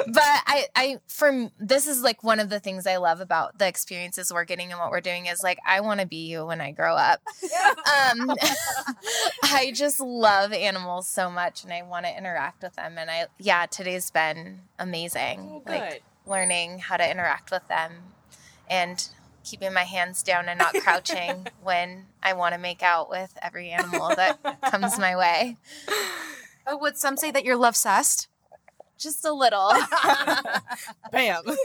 but 0.07 0.23
I, 0.23 0.65
I, 0.75 0.97
for 1.07 1.49
this 1.59 1.87
is 1.87 2.03
like 2.03 2.23
one 2.23 2.39
of 2.39 2.49
the 2.49 2.59
things 2.59 2.85
I 2.85 2.97
love 2.97 3.21
about 3.21 3.57
the 3.57 3.67
experiences 3.67 4.31
we're 4.31 4.45
getting 4.45 4.71
and 4.71 4.79
what 4.79 4.91
we're 4.91 5.01
doing 5.01 5.25
is 5.25 5.41
like, 5.41 5.57
I 5.65 5.81
want 5.81 5.99
to 5.99 6.05
be 6.05 6.27
you 6.27 6.45
when 6.45 6.61
I 6.61 6.71
grow 6.71 6.93
up. 6.93 7.21
um, 7.43 8.35
I 9.43 9.71
just 9.73 9.99
love 9.99 10.53
animals 10.53 11.07
so 11.07 11.31
much 11.31 11.63
and 11.63 11.73
I 11.73 11.81
want 11.81 12.05
to 12.05 12.15
interact 12.15 12.61
with 12.61 12.75
them. 12.75 12.99
And 12.99 13.09
I, 13.09 13.25
yeah, 13.39 13.65
today's 13.65 14.11
been 14.11 14.59
amazing. 14.77 15.39
Oh, 15.41 15.63
like, 15.65 16.03
learning 16.31 16.79
how 16.79 16.97
to 16.97 17.07
interact 17.07 17.51
with 17.51 17.67
them 17.67 17.91
and 18.67 19.09
keeping 19.43 19.73
my 19.73 19.83
hands 19.83 20.23
down 20.23 20.47
and 20.49 20.57
not 20.57 20.73
crouching 20.73 21.47
when 21.63 22.05
I 22.23 22.33
want 22.33 22.53
to 22.55 22.59
make 22.59 22.81
out 22.81 23.09
with 23.09 23.37
every 23.41 23.69
animal 23.69 24.09
that 24.15 24.39
comes 24.71 24.97
my 24.97 25.15
way. 25.15 25.57
Oh, 26.67 26.77
would 26.77 26.95
some 26.95 27.17
say 27.17 27.31
that 27.31 27.43
you're 27.43 27.55
love 27.55 27.73
cessed? 27.73 28.27
Just 29.01 29.25
a 29.25 29.33
little. 29.33 29.69
Bam. 31.11 31.43
and 31.47 31.57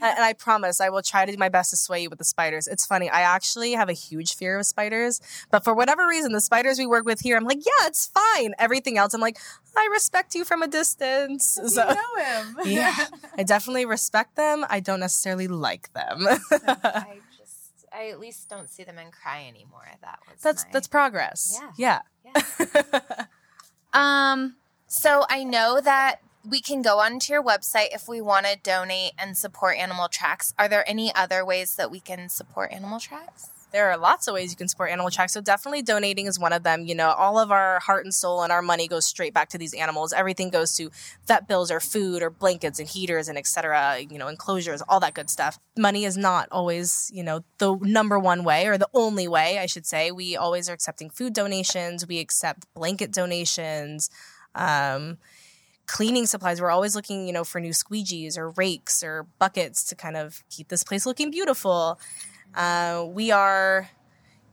I 0.00 0.34
promise 0.38 0.80
I 0.80 0.88
will 0.88 1.02
try 1.02 1.26
to 1.26 1.32
do 1.32 1.38
my 1.38 1.48
best 1.48 1.70
to 1.70 1.76
sway 1.76 2.02
you 2.02 2.10
with 2.10 2.18
the 2.18 2.24
spiders. 2.24 2.68
It's 2.68 2.86
funny. 2.86 3.10
I 3.10 3.22
actually 3.22 3.72
have 3.72 3.88
a 3.88 3.92
huge 3.92 4.36
fear 4.36 4.60
of 4.60 4.66
spiders, 4.66 5.20
but 5.50 5.64
for 5.64 5.74
whatever 5.74 6.06
reason, 6.06 6.32
the 6.32 6.40
spiders 6.40 6.78
we 6.78 6.86
work 6.86 7.04
with 7.04 7.20
here, 7.20 7.36
I'm 7.36 7.44
like, 7.44 7.58
yeah, 7.66 7.86
it's 7.88 8.06
fine. 8.06 8.54
Everything 8.58 8.96
else, 8.98 9.14
I'm 9.14 9.20
like, 9.20 9.38
I 9.76 9.88
respect 9.90 10.36
you 10.36 10.44
from 10.44 10.62
a 10.62 10.68
distance. 10.68 11.58
You 11.60 11.68
so, 11.68 11.88
know 11.88 12.24
him. 12.24 12.56
yeah. 12.66 13.06
I 13.36 13.42
definitely 13.42 13.86
respect 13.86 14.36
them. 14.36 14.64
I 14.70 14.78
don't 14.78 15.00
necessarily 15.00 15.48
like 15.48 15.92
them. 15.92 16.26
I 16.28 17.18
just 17.36 17.86
I 17.92 18.10
at 18.10 18.20
least 18.20 18.48
don't 18.48 18.70
see 18.70 18.84
them 18.84 18.98
and 18.98 19.12
cry 19.12 19.44
anymore. 19.48 19.88
That 20.02 20.20
was 20.30 20.40
That's 20.40 20.64
my... 20.64 20.70
that's 20.72 20.86
progress. 20.86 21.60
Yeah. 21.76 22.02
Yeah. 22.24 22.42
yeah. 22.60 23.00
um 23.92 24.54
so 24.86 25.24
I 25.28 25.42
know 25.42 25.80
that 25.80 26.20
we 26.48 26.60
can 26.60 26.82
go 26.82 27.00
onto 27.00 27.32
your 27.32 27.42
website 27.42 27.88
if 27.92 28.08
we 28.08 28.20
want 28.20 28.46
to 28.46 28.58
donate 28.62 29.12
and 29.18 29.36
support 29.36 29.76
Animal 29.78 30.08
Tracks. 30.08 30.52
Are 30.58 30.68
there 30.68 30.88
any 30.88 31.14
other 31.14 31.44
ways 31.44 31.76
that 31.76 31.90
we 31.90 32.00
can 32.00 32.28
support 32.28 32.72
Animal 32.72 33.00
Tracks? 33.00 33.50
There 33.72 33.90
are 33.90 33.96
lots 33.96 34.28
of 34.28 34.34
ways 34.34 34.52
you 34.52 34.56
can 34.56 34.68
support 34.68 34.90
Animal 34.90 35.10
Tracks. 35.10 35.32
So 35.32 35.40
definitely 35.40 35.82
donating 35.82 36.26
is 36.26 36.38
one 36.38 36.52
of 36.52 36.62
them. 36.62 36.84
You 36.84 36.94
know, 36.94 37.10
all 37.10 37.40
of 37.40 37.50
our 37.50 37.80
heart 37.80 38.04
and 38.04 38.14
soul 38.14 38.42
and 38.44 38.52
our 38.52 38.62
money 38.62 38.86
goes 38.86 39.04
straight 39.04 39.34
back 39.34 39.48
to 39.48 39.58
these 39.58 39.74
animals. 39.74 40.12
Everything 40.12 40.50
goes 40.50 40.76
to 40.76 40.90
vet 41.26 41.48
bills 41.48 41.72
or 41.72 41.80
food 41.80 42.22
or 42.22 42.30
blankets 42.30 42.78
and 42.78 42.88
heaters 42.88 43.26
and 43.26 43.36
etc. 43.36 43.98
You 44.08 44.16
know, 44.16 44.28
enclosures, 44.28 44.80
all 44.88 45.00
that 45.00 45.14
good 45.14 45.28
stuff. 45.28 45.58
Money 45.76 46.04
is 46.04 46.16
not 46.16 46.46
always, 46.52 47.10
you 47.12 47.24
know, 47.24 47.42
the 47.58 47.74
number 47.80 48.16
one 48.16 48.44
way 48.44 48.68
or 48.68 48.78
the 48.78 48.88
only 48.94 49.26
way, 49.26 49.58
I 49.58 49.66
should 49.66 49.86
say. 49.86 50.12
We 50.12 50.36
always 50.36 50.70
are 50.70 50.72
accepting 50.72 51.10
food 51.10 51.32
donations. 51.32 52.06
We 52.06 52.20
accept 52.20 52.72
blanket 52.74 53.10
donations. 53.10 54.08
Um, 54.54 55.18
cleaning 55.86 56.26
supplies. 56.26 56.60
We're 56.60 56.70
always 56.70 56.94
looking 56.94 57.26
you 57.26 57.32
know 57.32 57.44
for 57.44 57.60
new 57.60 57.72
squeegees 57.72 58.38
or 58.38 58.50
rakes 58.50 59.02
or 59.02 59.26
buckets 59.38 59.84
to 59.84 59.94
kind 59.94 60.16
of 60.16 60.42
keep 60.50 60.68
this 60.68 60.84
place 60.84 61.06
looking 61.06 61.30
beautiful. 61.30 61.98
Uh, 62.54 63.04
we 63.08 63.30
are 63.30 63.88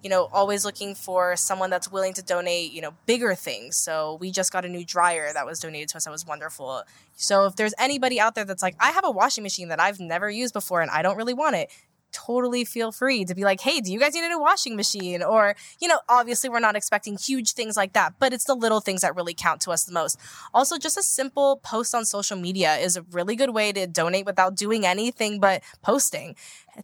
you 0.04 0.10
know 0.10 0.30
always 0.34 0.65
looking 0.65 0.96
for 0.96 1.36
someone 1.36 1.70
that's 1.70 1.91
willing 1.91 2.13
to 2.13 2.24
donate 2.24 2.72
you 2.72 2.82
know 2.82 2.94
bigger 3.06 3.36
things. 3.36 3.76
So 3.76 4.17
we 4.20 4.32
just 4.32 4.52
got 4.52 4.65
a 4.65 4.70
new 4.70 4.86
dryer 4.86 5.32
that 5.34 5.46
was 5.46 5.60
donated 5.60 5.89
to 5.89 5.98
us 5.98 6.06
that 6.06 6.12
was 6.12 6.26
wonderful. 6.26 6.84
So 7.15 7.46
if 7.46 7.56
there's 7.56 7.74
anybody 7.78 8.20
out 8.20 8.36
there 8.36 8.46
that's 8.46 8.63
like 8.63 8.76
i 8.80 8.91
have 8.91 9.06
a 9.06 9.12
washing 9.12 9.44
machine 9.44 9.67
that 9.70 9.80
i've 9.80 10.00
never 10.00 10.30
used 10.30 10.54
before 10.54 10.82
and 10.82 10.89
i 10.91 11.02
don't 11.02 11.17
really 11.17 11.34
want 11.34 11.56
it 11.56 11.70
totally 12.12 12.65
feel 12.65 12.91
free 12.91 13.26
to 13.26 13.36
be 13.36 13.43
like, 13.43 13.62
hey, 13.62 13.82
do 13.82 13.91
you 13.91 14.00
guys 14.00 14.13
need 14.13 14.26
a 14.26 14.30
new 14.30 14.39
washing 14.39 14.76
machine? 14.76 15.24
Or, 15.24 15.56
you 15.80 15.88
know, 15.88 16.00
obviously 16.10 16.50
we're 16.50 16.60
not 16.60 16.76
expecting 16.76 17.17
huge 17.17 17.54
things 17.54 17.78
like 17.78 17.93
that, 17.93 18.13
but 18.19 18.34
it's 18.34 18.45
the 18.45 18.56
little 18.56 18.80
things 18.80 19.02
that 19.02 19.15
really 19.15 19.34
count 19.34 19.62
to 19.62 19.71
us 19.71 19.84
the 19.84 19.93
most. 19.93 20.19
Also, 20.54 20.78
just 20.78 20.97
a 20.97 21.04
simple 21.04 21.58
post 21.58 21.93
on 21.95 22.06
social 22.06 22.38
media 22.38 22.76
is 22.76 22.97
a 22.97 23.02
really 23.12 23.36
good 23.36 23.52
way 23.52 23.71
to 23.71 23.88
donate 23.88 24.26
without 24.26 24.56
doing 24.56 24.86
anything 24.86 25.39
but 25.39 25.62
posting. 25.82 26.36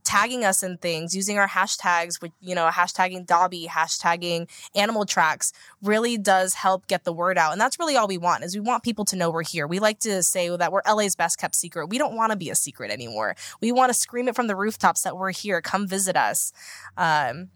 Tagging 0.04 0.44
us 0.44 0.64
in 0.64 0.78
things, 0.78 1.16
using 1.16 1.38
our 1.38 1.48
hashtags, 1.48 2.22
with 2.22 2.32
you 2.40 2.56
know, 2.56 2.68
hashtagging 2.68 3.26
Dobby, 3.26 3.68
hashtagging 3.70 4.50
Animal 4.76 5.06
Tracks, 5.06 5.54
really 5.82 6.18
does 6.18 6.54
help 6.54 6.88
get 6.88 7.04
the 7.04 7.14
word 7.14 7.38
out. 7.38 7.52
And 7.52 7.62
that's 7.62 7.80
really 7.80 7.96
all 7.96 8.08
we 8.08 8.18
want 8.18 8.44
is 8.44 8.56
we 8.56 8.62
want 8.62 8.84
people 8.84 9.06
to 9.06 9.16
know 9.16 9.30
we're 9.30 9.44
here. 9.44 9.68
We 9.68 9.80
like 9.80 10.00
to 10.00 10.24
say 10.24 10.56
that 10.56 10.72
we're 10.72 10.82
LA's 10.88 11.16
best 11.16 11.40
kept 11.40 11.56
secret. 11.56 11.88
We 11.88 11.98
don't 11.98 12.16
want 12.16 12.32
to 12.32 12.38
be 12.38 12.50
a 12.50 12.56
secret 12.56 12.92
anymore. 12.92 13.36
We 13.62 13.72
want 13.72 13.90
to 13.90 13.94
scream 13.94 14.28
it 14.28 14.36
from 14.36 14.48
the 14.48 14.56
rooftops 14.56 15.04
that 15.04 15.18
we're 15.18 15.32
here. 15.32 15.62
Come 15.62 15.88
visit 15.88 16.16
us. 16.16 16.52
Um, 16.98 17.50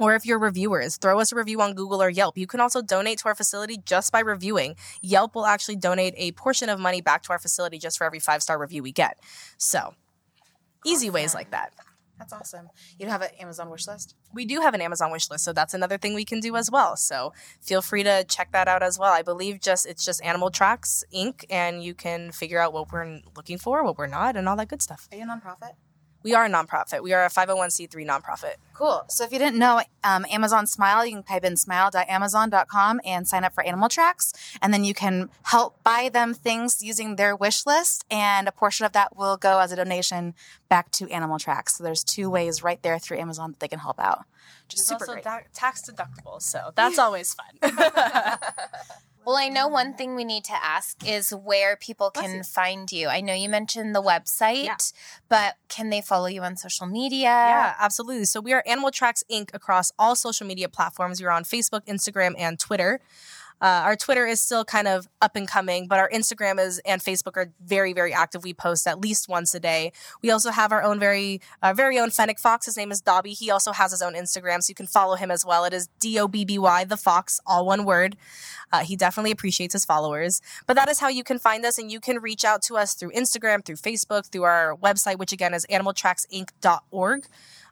or 0.00 0.14
if 0.14 0.24
you're 0.24 0.38
reviewers, 0.38 0.96
throw 0.96 1.20
us 1.20 1.30
a 1.30 1.36
review 1.36 1.60
on 1.60 1.74
Google 1.74 2.02
or 2.02 2.08
Yelp. 2.08 2.38
You 2.38 2.46
can 2.46 2.58
also 2.58 2.80
donate 2.80 3.18
to 3.18 3.28
our 3.28 3.34
facility 3.34 3.76
just 3.84 4.10
by 4.10 4.20
reviewing. 4.20 4.74
Yelp 5.02 5.34
will 5.34 5.44
actually 5.44 5.76
donate 5.76 6.14
a 6.16 6.32
portion 6.32 6.70
of 6.70 6.80
money 6.80 7.02
back 7.02 7.22
to 7.24 7.32
our 7.32 7.38
facility 7.38 7.78
just 7.78 7.98
for 7.98 8.04
every 8.04 8.18
five 8.18 8.42
star 8.42 8.58
review 8.58 8.82
we 8.82 8.92
get. 8.92 9.18
So, 9.58 9.94
easy 10.84 11.06
awesome. 11.06 11.14
ways 11.14 11.34
like 11.34 11.50
that. 11.50 11.72
That's 12.18 12.34
awesome. 12.34 12.68
You 12.98 13.06
don't 13.06 13.12
have 13.12 13.22
an 13.22 13.30
Amazon 13.40 13.70
wish 13.70 13.86
list? 13.86 14.14
We 14.34 14.44
do 14.44 14.60
have 14.60 14.74
an 14.74 14.82
Amazon 14.82 15.10
wish 15.10 15.30
list, 15.30 15.42
so 15.42 15.54
that's 15.54 15.72
another 15.72 15.96
thing 15.96 16.14
we 16.14 16.26
can 16.26 16.40
do 16.40 16.54
as 16.54 16.70
well. 16.70 16.94
So 16.96 17.32
feel 17.62 17.80
free 17.80 18.02
to 18.02 18.24
check 18.24 18.52
that 18.52 18.68
out 18.68 18.82
as 18.82 18.98
well. 18.98 19.12
I 19.12 19.22
believe 19.22 19.60
just 19.60 19.86
it's 19.86 20.04
just 20.04 20.22
Animal 20.22 20.50
Tracks 20.50 21.02
Inc. 21.14 21.44
and 21.48 21.82
you 21.82 21.94
can 21.94 22.30
figure 22.30 22.60
out 22.60 22.74
what 22.74 22.92
we're 22.92 23.20
looking 23.34 23.56
for, 23.56 23.82
what 23.82 23.96
we're 23.96 24.06
not, 24.06 24.36
and 24.36 24.50
all 24.50 24.56
that 24.56 24.68
good 24.68 24.82
stuff. 24.82 25.08
Are 25.10 25.16
you 25.16 25.24
a 25.24 25.26
nonprofit? 25.26 25.72
We 26.22 26.34
are 26.34 26.44
a 26.44 26.48
nonprofit. 26.50 27.02
We 27.02 27.12
are 27.12 27.24
a 27.24 27.28
501c3 27.28 28.06
nonprofit. 28.06 28.54
Cool. 28.74 29.04
So 29.08 29.24
if 29.24 29.32
you 29.32 29.38
didn't 29.38 29.58
know, 29.58 29.82
um, 30.04 30.26
Amazon 30.30 30.66
Smile, 30.66 31.04
you 31.06 31.12
can 31.12 31.22
type 31.22 31.44
in 31.44 31.56
smile.amazon.com 31.56 33.00
and 33.04 33.26
sign 33.26 33.44
up 33.44 33.54
for 33.54 33.64
Animal 33.64 33.88
Tracks. 33.88 34.32
And 34.60 34.72
then 34.72 34.84
you 34.84 34.94
can 34.94 35.30
help 35.44 35.82
buy 35.82 36.10
them 36.12 36.34
things 36.34 36.82
using 36.82 37.16
their 37.16 37.34
wish 37.34 37.66
list. 37.66 38.04
And 38.10 38.48
a 38.48 38.52
portion 38.52 38.84
of 38.84 38.92
that 38.92 39.16
will 39.16 39.36
go 39.36 39.58
as 39.60 39.72
a 39.72 39.76
donation 39.76 40.34
back 40.68 40.90
to 40.92 41.08
Animal 41.10 41.38
Tracks. 41.38 41.76
So 41.76 41.84
there's 41.84 42.04
two 42.04 42.28
ways 42.30 42.62
right 42.62 42.82
there 42.82 42.98
through 42.98 43.18
Amazon 43.18 43.52
that 43.52 43.60
they 43.60 43.68
can 43.68 43.78
help 43.78 43.98
out. 43.98 44.24
Just 44.68 44.86
super 44.86 45.04
also 45.04 45.12
great. 45.14 45.24
Da- 45.24 45.40
tax 45.54 45.82
deductible. 45.90 46.40
So 46.40 46.70
that's 46.74 46.98
always 46.98 47.34
fun. 47.34 47.72
Well, 49.30 49.38
I 49.38 49.48
know 49.48 49.68
one 49.68 49.94
thing 49.94 50.16
we 50.16 50.24
need 50.24 50.42
to 50.46 50.54
ask 50.60 51.08
is 51.08 51.30
where 51.30 51.76
people 51.76 52.10
can 52.10 52.42
find 52.42 52.90
you. 52.90 53.06
I 53.06 53.20
know 53.20 53.32
you 53.32 53.48
mentioned 53.48 53.94
the 53.94 54.02
website, 54.02 54.64
yeah. 54.64 54.76
but 55.28 55.54
can 55.68 55.88
they 55.88 56.00
follow 56.00 56.26
you 56.26 56.42
on 56.42 56.56
social 56.56 56.88
media? 56.88 57.28
Yeah, 57.28 57.74
absolutely. 57.78 58.24
So 58.24 58.40
we 58.40 58.52
are 58.52 58.64
Animal 58.66 58.90
Tracks 58.90 59.22
Inc. 59.30 59.50
across 59.54 59.92
all 60.00 60.16
social 60.16 60.48
media 60.48 60.68
platforms. 60.68 61.22
We're 61.22 61.30
on 61.30 61.44
Facebook, 61.44 61.86
Instagram, 61.86 62.34
and 62.38 62.58
Twitter. 62.58 62.98
Uh, 63.60 63.82
our 63.84 63.96
Twitter 63.96 64.26
is 64.26 64.40
still 64.40 64.64
kind 64.64 64.88
of 64.88 65.08
up 65.20 65.36
and 65.36 65.46
coming, 65.46 65.86
but 65.86 65.98
our 65.98 66.08
Instagram 66.10 66.58
is 66.58 66.80
and 66.84 67.02
Facebook 67.02 67.36
are 67.36 67.52
very, 67.64 67.92
very 67.92 68.12
active. 68.12 68.42
We 68.42 68.54
post 68.54 68.86
at 68.86 69.00
least 69.00 69.28
once 69.28 69.54
a 69.54 69.60
day. 69.60 69.92
We 70.22 70.30
also 70.30 70.50
have 70.50 70.72
our 70.72 70.82
own 70.82 70.98
very, 70.98 71.40
uh, 71.62 71.74
very 71.74 71.98
own 71.98 72.10
Fennec 72.10 72.38
Fox. 72.38 72.66
His 72.66 72.76
name 72.76 72.90
is 72.90 73.00
Dobby. 73.00 73.32
He 73.32 73.50
also 73.50 73.72
has 73.72 73.90
his 73.90 74.02
own 74.02 74.14
Instagram, 74.14 74.62
so 74.62 74.70
you 74.70 74.74
can 74.74 74.86
follow 74.86 75.16
him 75.16 75.30
as 75.30 75.44
well. 75.44 75.64
It 75.64 75.72
is 75.72 75.88
D 75.98 76.18
O 76.18 76.26
B 76.26 76.44
B 76.44 76.58
Y, 76.58 76.84
the 76.84 76.96
Fox, 76.96 77.40
all 77.46 77.66
one 77.66 77.84
word. 77.84 78.16
Uh, 78.72 78.80
he 78.80 78.96
definitely 78.96 79.30
appreciates 79.30 79.72
his 79.72 79.84
followers. 79.84 80.40
But 80.66 80.74
that 80.76 80.88
is 80.88 81.00
how 81.00 81.08
you 81.08 81.24
can 81.24 81.38
find 81.38 81.64
us, 81.64 81.78
and 81.78 81.90
you 81.90 82.00
can 82.00 82.20
reach 82.20 82.44
out 82.44 82.62
to 82.62 82.76
us 82.76 82.94
through 82.94 83.12
Instagram, 83.12 83.64
through 83.64 83.76
Facebook, 83.76 84.26
through 84.26 84.44
our 84.44 84.76
website, 84.76 85.18
which 85.18 85.32
again 85.32 85.54
is 85.54 85.66
animaltracksinc.org. 85.70 87.26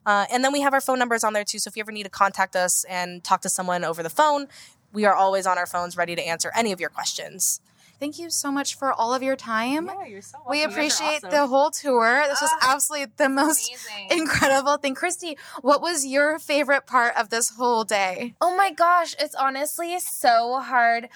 Uh, 0.05 0.25
and 0.31 0.43
then 0.43 0.51
we 0.51 0.61
have 0.61 0.73
our 0.73 0.81
phone 0.81 0.97
numbers 0.97 1.23
on 1.23 1.33
there 1.33 1.43
too. 1.43 1.59
So 1.59 1.67
if 1.67 1.75
you 1.75 1.81
ever 1.81 1.91
need 1.91 2.03
to 2.03 2.09
contact 2.09 2.55
us 2.55 2.83
and 2.85 3.23
talk 3.23 3.41
to 3.41 3.49
someone 3.49 3.83
over 3.83 4.01
the 4.01 4.09
phone, 4.09 4.47
we 4.93 5.05
are 5.05 5.13
always 5.13 5.45
on 5.45 5.57
our 5.57 5.65
phones 5.65 5.97
ready 5.97 6.15
to 6.15 6.21
answer 6.21 6.51
any 6.55 6.71
of 6.71 6.79
your 6.79 6.89
questions. 6.89 7.61
Thank 7.99 8.17
you 8.17 8.29
so 8.29 8.49
much 8.49 8.75
for 8.75 8.93
all 8.93 9.13
of 9.13 9.21
your 9.21 9.35
time. 9.35 9.87
Yeah, 9.87 10.05
you're 10.05 10.21
so 10.21 10.37
welcome. 10.37 10.51
We 10.51 10.63
appreciate 10.63 11.17
awesome. 11.17 11.31
the 11.31 11.47
whole 11.47 11.69
tour. 11.69 12.23
This 12.29 12.39
was 12.39 12.49
ah, 12.61 12.73
absolutely 12.73 13.11
the 13.17 13.27
most 13.27 13.69
amazing. 13.69 14.21
incredible 14.21 14.77
thing. 14.77 14.95
Christy, 14.95 15.37
what 15.61 15.81
was 15.81 16.05
your 16.05 16.39
favorite 16.39 16.87
part 16.87 17.17
of 17.17 17.29
this 17.29 17.49
whole 17.49 17.83
day? 17.83 18.35
Oh 18.39 18.55
my 18.55 18.71
gosh, 18.71 19.15
it's 19.19 19.35
honestly 19.35 19.99
so 19.99 20.61
hard. 20.61 21.09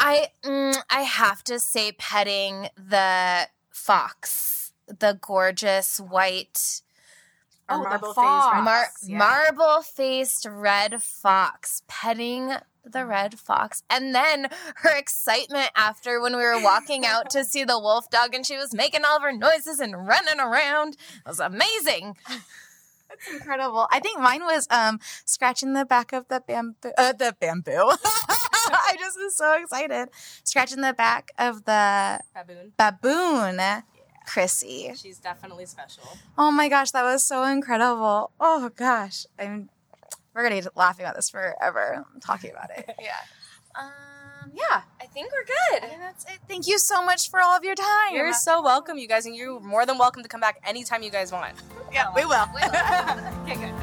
I 0.00 0.28
mm, 0.42 0.76
I 0.90 1.02
have 1.02 1.44
to 1.44 1.60
say 1.60 1.92
petting 1.92 2.70
the 2.76 3.48
fox, 3.70 4.72
the 4.86 5.18
gorgeous 5.20 6.00
white 6.00 6.82
oh, 7.68 7.82
marble 7.82 8.08
faced 8.08 8.64
Mar- 8.64 8.90
yeah. 9.02 9.18
marble 9.18 9.82
faced 9.82 10.46
red 10.50 11.02
fox 11.02 11.82
petting 11.86 12.52
the 12.92 13.04
red 13.04 13.38
fox. 13.38 13.82
And 13.90 14.14
then 14.14 14.48
her 14.76 14.96
excitement 14.96 15.70
after 15.76 16.20
when 16.20 16.36
we 16.36 16.42
were 16.42 16.62
walking 16.62 17.04
out 17.04 17.30
to 17.30 17.44
see 17.44 17.64
the 17.64 17.78
wolf 17.78 18.08
dog 18.10 18.34
and 18.34 18.46
she 18.46 18.56
was 18.56 18.74
making 18.74 19.02
all 19.04 19.16
of 19.16 19.22
her 19.22 19.32
noises 19.32 19.80
and 19.80 20.06
running 20.06 20.40
around. 20.40 20.94
It 20.94 21.28
was 21.28 21.40
amazing. 21.40 22.16
That's 22.28 23.32
incredible. 23.32 23.86
I 23.90 24.00
think 24.00 24.20
mine 24.20 24.44
was 24.44 24.66
um 24.70 25.00
scratching 25.24 25.72
the 25.72 25.84
back 25.84 26.12
of 26.12 26.28
the 26.28 26.42
bamboo 26.46 26.92
uh, 26.98 27.12
the 27.12 27.34
bamboo. 27.38 27.72
I 28.68 28.96
just 28.98 29.16
was 29.18 29.36
so 29.36 29.54
excited. 29.60 30.08
Scratching 30.44 30.80
the 30.80 30.92
back 30.92 31.30
of 31.38 31.64
the 31.64 32.20
baboon. 32.34 32.72
Baboon. 32.76 33.56
Yeah. 33.56 33.82
Chrissy. 34.26 34.92
She's 34.96 35.18
definitely 35.18 35.66
special. 35.66 36.02
Oh 36.36 36.50
my 36.50 36.68
gosh, 36.68 36.90
that 36.90 37.04
was 37.04 37.22
so 37.22 37.44
incredible. 37.44 38.32
Oh 38.40 38.70
gosh. 38.74 39.24
I'm 39.38 39.70
we're 40.36 40.42
gonna 40.42 40.60
be 40.60 40.68
laughing 40.76 41.06
about 41.06 41.16
this 41.16 41.30
forever. 41.30 42.04
talking 42.24 42.50
about 42.50 42.70
it. 42.76 42.94
yeah. 43.00 43.16
Um, 43.74 44.52
yeah, 44.54 44.82
I 45.00 45.06
think 45.06 45.32
we're 45.32 45.80
good. 45.80 45.90
And 45.90 46.00
that's 46.00 46.24
it. 46.26 46.38
Thank 46.46 46.68
you 46.68 46.78
so 46.78 47.02
much 47.02 47.30
for 47.30 47.40
all 47.40 47.56
of 47.56 47.64
your 47.64 47.74
time. 47.74 48.14
You're 48.14 48.32
so 48.34 48.62
welcome, 48.62 48.98
you 48.98 49.08
guys, 49.08 49.26
and 49.26 49.34
you're 49.34 49.58
more 49.60 49.86
than 49.86 49.98
welcome 49.98 50.22
to 50.22 50.28
come 50.28 50.40
back 50.40 50.60
anytime 50.64 51.02
you 51.02 51.10
guys 51.10 51.32
want. 51.32 51.54
Yeah, 51.92 52.12
we 52.14 52.26
will. 52.26 52.44
We 52.54 52.60
will. 52.60 52.68
okay, 53.44 53.54
good. 53.54 53.74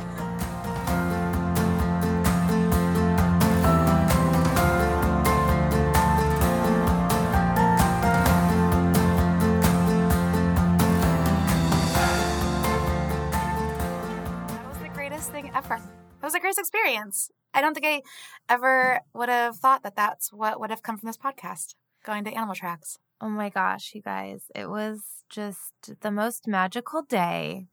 thing 15.32 15.50
ever 15.56 15.80
it 16.24 16.26
was 16.26 16.36
a 16.36 16.40
great 16.40 16.58
experience. 16.58 17.30
I 17.54 17.60
don't 17.60 17.74
think 17.74 17.86
I 17.86 18.02
ever 18.48 19.02
would 19.14 19.28
have 19.28 19.58
thought 19.58 19.84
that 19.84 19.98
that's 19.98 20.32
what 20.32 20.58
would 20.58 20.70
have 20.70 20.82
come 20.82 20.98
from 20.98 21.08
this 21.08 21.18
podcast, 21.18 21.76
going 22.06 22.24
to 22.24 22.32
Animal 22.32 22.56
Tracks. 22.56 22.98
Oh 23.20 23.28
my 23.28 23.50
gosh, 23.50 23.94
you 23.94 24.02
guys. 24.02 24.44
It 24.56 24.70
was 24.70 25.26
just 25.30 26.00
the 26.00 26.12
most 26.12 26.48
magical 26.48 27.02
day 27.02 27.68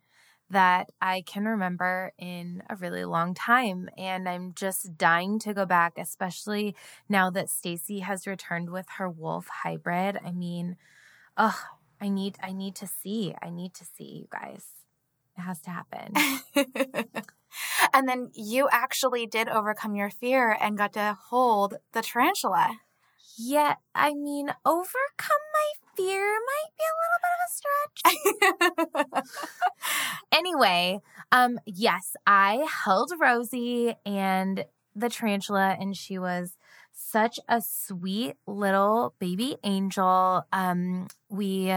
that 0.51 0.91
I 1.01 1.23
can 1.23 1.45
remember 1.45 2.13
in 2.19 2.65
a 2.69 2.75
really 2.75 3.05
long 3.05 3.35
time. 3.35 3.89
And 3.97 4.29
I'm 4.29 4.53
just 4.55 4.99
dying 4.99 5.39
to 5.41 5.55
go 5.55 5.65
back, 5.65 5.93
especially 5.97 6.75
now 7.09 7.31
that 7.31 7.51
Stacy 7.51 8.01
has 8.01 8.27
returned 8.27 8.71
with 8.71 8.87
her 8.99 9.09
wolf 9.09 9.47
hybrid. 9.63 10.19
I 10.27 10.33
mean, 10.33 10.77
oh, 11.37 11.57
I 12.01 12.09
need 12.09 12.37
I 12.43 12.51
need 12.51 12.75
to 12.77 12.89
see. 12.89 13.33
I 13.41 13.51
need 13.51 13.75
to 13.75 13.85
see 13.85 14.23
you 14.23 14.27
guys. 14.29 14.67
It 15.39 15.43
has 15.43 15.61
to 15.63 15.71
happen. 15.71 16.15
and 17.93 18.09
then 18.09 18.31
you 18.35 18.69
actually 18.71 19.27
did 19.27 19.49
overcome 19.49 19.95
your 19.95 20.11
fear 20.11 20.57
and 20.61 20.79
got 20.79 20.93
to 20.95 21.17
hold 21.29 21.75
the 21.93 22.03
tarantula. 22.03 22.79
Yeah, 23.37 23.77
I 23.95 24.13
mean, 24.13 24.49
overcome 24.67 25.45
my 25.55 25.71
fear 25.97 26.39
might 26.51 26.73
be 26.77 26.85
a 26.85 26.99
little 27.01 27.21
bit 27.23 28.45
of 28.45 29.15
a 29.15 29.15
stretch. 29.15 29.31
anyway, 30.33 31.01
um, 31.33 31.59
yes, 31.65 32.17
I 32.27 32.67
held 32.85 33.13
Rosie 33.19 33.95
and 34.05 34.65
the 34.95 35.09
tarantula, 35.09 35.77
and 35.81 35.97
she 35.97 36.19
was 36.19 36.57
such 36.93 37.41
a 37.49 37.63
sweet 37.63 38.35
little 38.47 39.15
baby 39.19 39.57
angel. 39.65 40.43
Um, 40.53 41.09
we 41.29 41.73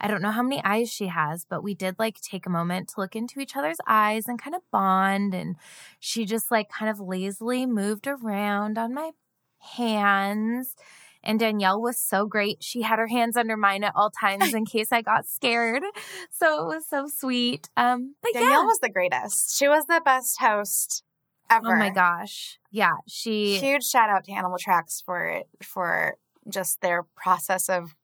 I 0.00 0.06
don't 0.06 0.22
know 0.22 0.30
how 0.30 0.42
many 0.42 0.62
eyes 0.64 0.90
she 0.90 1.08
has, 1.08 1.44
but 1.48 1.62
we 1.62 1.74
did 1.74 1.96
like 1.98 2.20
take 2.20 2.46
a 2.46 2.50
moment 2.50 2.88
to 2.90 3.00
look 3.00 3.16
into 3.16 3.40
each 3.40 3.56
other's 3.56 3.78
eyes 3.86 4.26
and 4.26 4.40
kind 4.40 4.54
of 4.54 4.62
bond. 4.70 5.34
And 5.34 5.56
she 5.98 6.24
just 6.24 6.50
like 6.50 6.68
kind 6.70 6.90
of 6.90 7.00
lazily 7.00 7.66
moved 7.66 8.06
around 8.06 8.78
on 8.78 8.94
my 8.94 9.10
hands. 9.58 10.76
And 11.24 11.40
Danielle 11.40 11.82
was 11.82 11.98
so 11.98 12.26
great. 12.26 12.62
She 12.62 12.82
had 12.82 13.00
her 13.00 13.08
hands 13.08 13.36
under 13.36 13.56
mine 13.56 13.82
at 13.82 13.92
all 13.96 14.10
times 14.10 14.54
in 14.54 14.64
case 14.66 14.92
I 14.92 15.02
got 15.02 15.26
scared. 15.26 15.82
So 16.30 16.62
it 16.62 16.74
was 16.74 16.88
so 16.88 17.08
sweet. 17.08 17.68
Um, 17.76 18.14
but 18.22 18.34
Danielle 18.34 18.62
yeah. 18.62 18.66
was 18.66 18.78
the 18.78 18.90
greatest. 18.90 19.58
She 19.58 19.68
was 19.68 19.86
the 19.86 20.00
best 20.04 20.40
host 20.40 21.02
ever. 21.50 21.74
Oh 21.74 21.76
my 21.76 21.90
gosh. 21.90 22.58
Yeah. 22.70 22.94
She 23.08 23.58
huge 23.58 23.84
shout 23.84 24.10
out 24.10 24.24
to 24.24 24.32
Animal 24.32 24.58
Tracks 24.58 25.02
for 25.04 25.42
for 25.62 26.16
just 26.48 26.80
their 26.80 27.02
process 27.16 27.68
of 27.68 27.94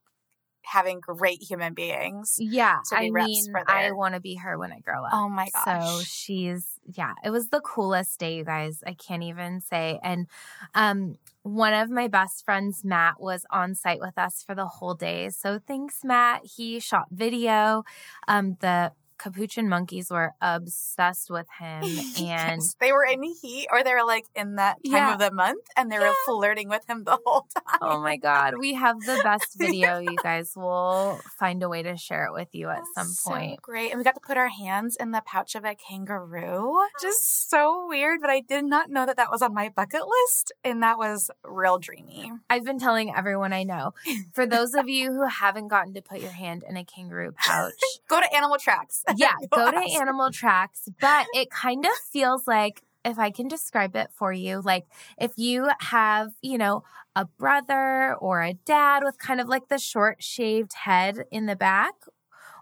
having 0.65 1.01
great 1.01 1.43
human 1.43 1.75
beings. 1.75 2.37
Yeah. 2.39 2.79
I 2.93 3.11
mean, 3.11 3.55
I 3.67 3.93
want 3.93 4.15
to 4.15 4.21
be 4.21 4.37
her 4.37 4.59
when 4.59 4.73
I 4.73 4.81
grow 4.81 5.05
up. 5.05 5.11
Oh 5.13 5.29
my 5.29 5.49
gosh. 5.53 5.85
So 5.85 6.03
she's, 6.05 6.81
yeah, 6.93 7.13
it 7.25 7.31
was 7.31 7.49
the 7.49 7.61
coolest 7.61 8.19
day, 8.19 8.37
you 8.37 8.45
guys. 8.45 8.83
I 8.87 8.95
can't 8.95 9.23
even 9.23 9.61
say. 9.61 10.01
And, 10.03 10.27
um, 10.75 11.17
one 11.43 11.75
of 11.75 11.91
my 11.91 12.09
best 12.09 12.45
friends, 12.45 12.83
Matt, 12.85 13.21
was 13.21 13.45
on 13.51 13.75
site 13.75 14.01
with 14.01 14.17
us 14.17 14.43
for 14.43 14.55
the 14.55 14.67
whole 14.67 14.95
day. 14.95 15.29
So 15.29 15.59
thanks, 15.59 16.03
Matt. 16.03 16.41
He 16.57 16.81
shot 16.81 17.09
video. 17.11 17.85
Um, 18.27 18.57
the 18.61 18.93
capuchin 19.25 19.69
monkeys 19.69 20.11
were 20.11 20.33
obsessed 20.43 21.31
with 21.31 21.47
him 21.59 21.83
and 21.83 22.19
yes, 22.19 22.77
they 22.81 22.93
were 22.93 23.05
in 23.05 23.23
heat 23.23 23.67
or 23.73 23.83
they 23.83 23.95
were 23.95 24.05
like 24.05 24.27
in 24.37 24.57
that 24.57 24.77
time 24.85 24.93
Yeah. 24.93 25.13
of 25.15 25.19
the 25.19 25.33
month 25.33 25.65
and 25.77 25.91
they 25.91 25.99
were 25.99 26.13
flirting 26.27 26.69
with 26.69 26.89
him 26.89 27.05
the 27.05 27.19
whole 27.25 27.47
time. 27.57 27.79
oh 27.81 28.01
my 28.01 28.17
god 28.17 28.59
we 28.59 28.75
have 28.75 29.01
the 29.01 29.21
best 29.25 29.49
video 29.59 29.99
you 29.99 30.17
guys 30.23 30.53
will 30.55 31.19
find 31.39 31.63
a 31.63 31.69
way 31.69 31.83
to 31.83 31.97
share 31.97 32.27
it 32.27 32.33
with 32.33 32.49
you 32.53 32.69
at 32.69 32.83
some 32.95 33.07
So 33.09 33.31
point 33.31 33.63
great. 33.63 33.91
And 33.91 33.99
we 33.99 34.05
got 34.05 34.15
to 34.15 34.21
put 34.21 34.37
our 34.37 34.49
hands 34.49 34.97
in 35.01 35.11
the 35.13 35.23
pouch 35.25 35.55
of 35.55 35.65
a 35.65 35.75
kangaroo. 35.75 36.79
Just 37.01 37.49
so 37.51 37.87
weird, 37.89 38.21
but 38.21 38.31
I 38.31 38.41
did 38.41 38.65
not 38.65 38.91
know 38.91 39.07
that 39.07 39.17
that 39.17 39.31
was 39.31 39.41
on 39.43 39.55
my 39.55 39.69
bucket 39.69 40.03
list. 40.07 40.53
And 40.63 40.83
that 40.83 40.99
was 40.99 41.31
real 41.45 41.79
dreamy. 41.79 42.31
I've 42.51 42.65
been 42.65 42.79
telling 42.79 43.15
everyone 43.15 43.53
I 43.53 43.63
know. 43.63 43.95
For 44.35 44.47
those 44.47 44.75
of 44.75 44.89
you 44.89 45.13
who 45.13 45.27
haven't 45.27 45.69
gotten 45.69 45.95
to 45.95 46.03
put 46.03 46.21
your 46.21 46.31
hand 46.31 46.65
in 46.69 46.77
a 46.77 46.85
kangaroo 46.85 47.33
pouch, 47.33 47.73
Go 48.09 48.21
to 48.21 48.35
Animal 48.35 48.59
Tracks. 48.59 49.03
Yeah, 49.17 49.35
go 49.51 49.71
to. 49.71 49.77
Animal 50.01 50.31
Tracks. 50.31 50.89
But 51.01 51.27
it 51.35 51.51
kind 51.51 51.85
of 51.85 51.93
feels 52.13 52.47
like, 52.47 52.83
if 53.05 53.19
I 53.19 53.31
can 53.31 53.49
describe 53.49 53.97
it 53.97 54.09
for 54.13 54.33
you, 54.33 54.63
like 54.63 54.87
if 55.19 55.33
you 55.37 55.69
have, 55.81 56.31
you 56.41 56.57
know, 56.57 56.85
a 57.15 57.27
brother 57.27 58.15
or 58.15 58.43
a 58.43 58.55
dad 58.55 59.03
with 59.05 59.19
kind 59.19 59.41
of 59.41 59.49
like 59.49 59.69
the 59.69 59.79
short 59.79 60.23
shaved 60.23 60.73
head 60.73 61.25
in 61.31 61.47
the 61.47 61.57
back, 61.57 61.95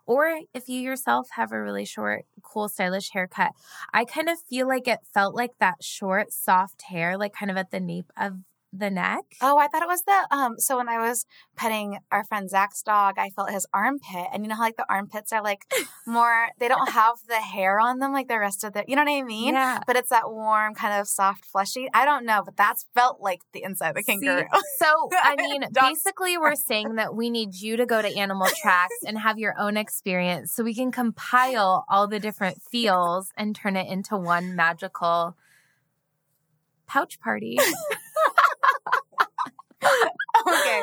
or 0.04 0.40
if 0.52 0.68
you 0.68 0.80
yourself 0.80 1.28
have 1.36 1.52
a 1.52 1.62
really 1.62 1.84
short, 1.84 2.24
cool, 2.42 2.68
stylish 2.68 3.10
haircut, 3.10 3.52
I 3.94 4.04
kind 4.04 4.28
of 4.28 4.38
feel 4.40 4.66
like 4.66 4.88
it 4.88 4.98
felt 5.14 5.34
like 5.34 5.52
that 5.60 5.82
short, 5.82 6.32
soft 6.32 6.82
hair, 6.82 7.16
like 7.16 7.34
kind 7.34 7.50
of 7.50 7.56
at 7.56 7.70
the 7.70 7.80
nape 7.80 8.10
of 8.16 8.38
the 8.72 8.90
neck. 8.90 9.24
Oh, 9.40 9.58
I 9.58 9.68
thought 9.68 9.82
it 9.82 9.88
was 9.88 10.02
the 10.02 10.26
um. 10.30 10.58
So 10.58 10.78
when 10.78 10.88
I 10.88 10.98
was 10.98 11.26
petting 11.56 11.98
our 12.10 12.24
friend 12.24 12.48
Zach's 12.48 12.82
dog, 12.82 13.18
I 13.18 13.30
felt 13.30 13.50
his 13.50 13.66
armpit, 13.74 14.28
and 14.32 14.42
you 14.42 14.48
know 14.48 14.54
how 14.54 14.62
like 14.62 14.76
the 14.76 14.86
armpits 14.88 15.32
are 15.32 15.42
like 15.42 15.66
more. 16.06 16.48
They 16.58 16.68
don't 16.68 16.90
have 16.90 17.16
the 17.28 17.36
hair 17.36 17.78
on 17.78 17.98
them 17.98 18.12
like 18.12 18.28
the 18.28 18.38
rest 18.38 18.64
of 18.64 18.72
the. 18.72 18.84
You 18.88 18.96
know 18.96 19.04
what 19.04 19.10
I 19.12 19.22
mean? 19.22 19.54
Yeah. 19.54 19.80
But 19.86 19.96
it's 19.96 20.08
that 20.08 20.30
warm, 20.30 20.74
kind 20.74 20.98
of 21.00 21.06
soft, 21.06 21.44
fleshy. 21.44 21.88
I 21.92 22.04
don't 22.04 22.24
know, 22.24 22.42
but 22.44 22.56
that's 22.56 22.86
felt 22.94 23.20
like 23.20 23.40
the 23.52 23.62
inside 23.62 23.90
of 23.90 23.96
the 23.96 24.02
See, 24.02 24.12
kangaroo. 24.12 24.46
so, 24.78 25.08
I 25.12 25.36
mean, 25.38 25.64
basically, 25.72 26.38
we're 26.38 26.54
saying 26.54 26.94
that 26.96 27.14
we 27.14 27.28
need 27.28 27.54
you 27.54 27.76
to 27.76 27.84
go 27.84 28.00
to 28.00 28.08
Animal 28.16 28.48
Tracks 28.62 28.96
and 29.06 29.18
have 29.18 29.38
your 29.38 29.54
own 29.58 29.76
experience 29.76 30.52
so 30.52 30.64
we 30.64 30.74
can 30.74 30.90
compile 30.90 31.84
all 31.88 32.08
the 32.08 32.18
different 32.18 32.62
feels 32.70 33.30
and 33.36 33.54
turn 33.54 33.76
it 33.76 33.86
into 33.90 34.16
one 34.16 34.56
magical 34.56 35.36
pouch 36.86 37.20
party. 37.20 37.58
okay. 40.48 40.82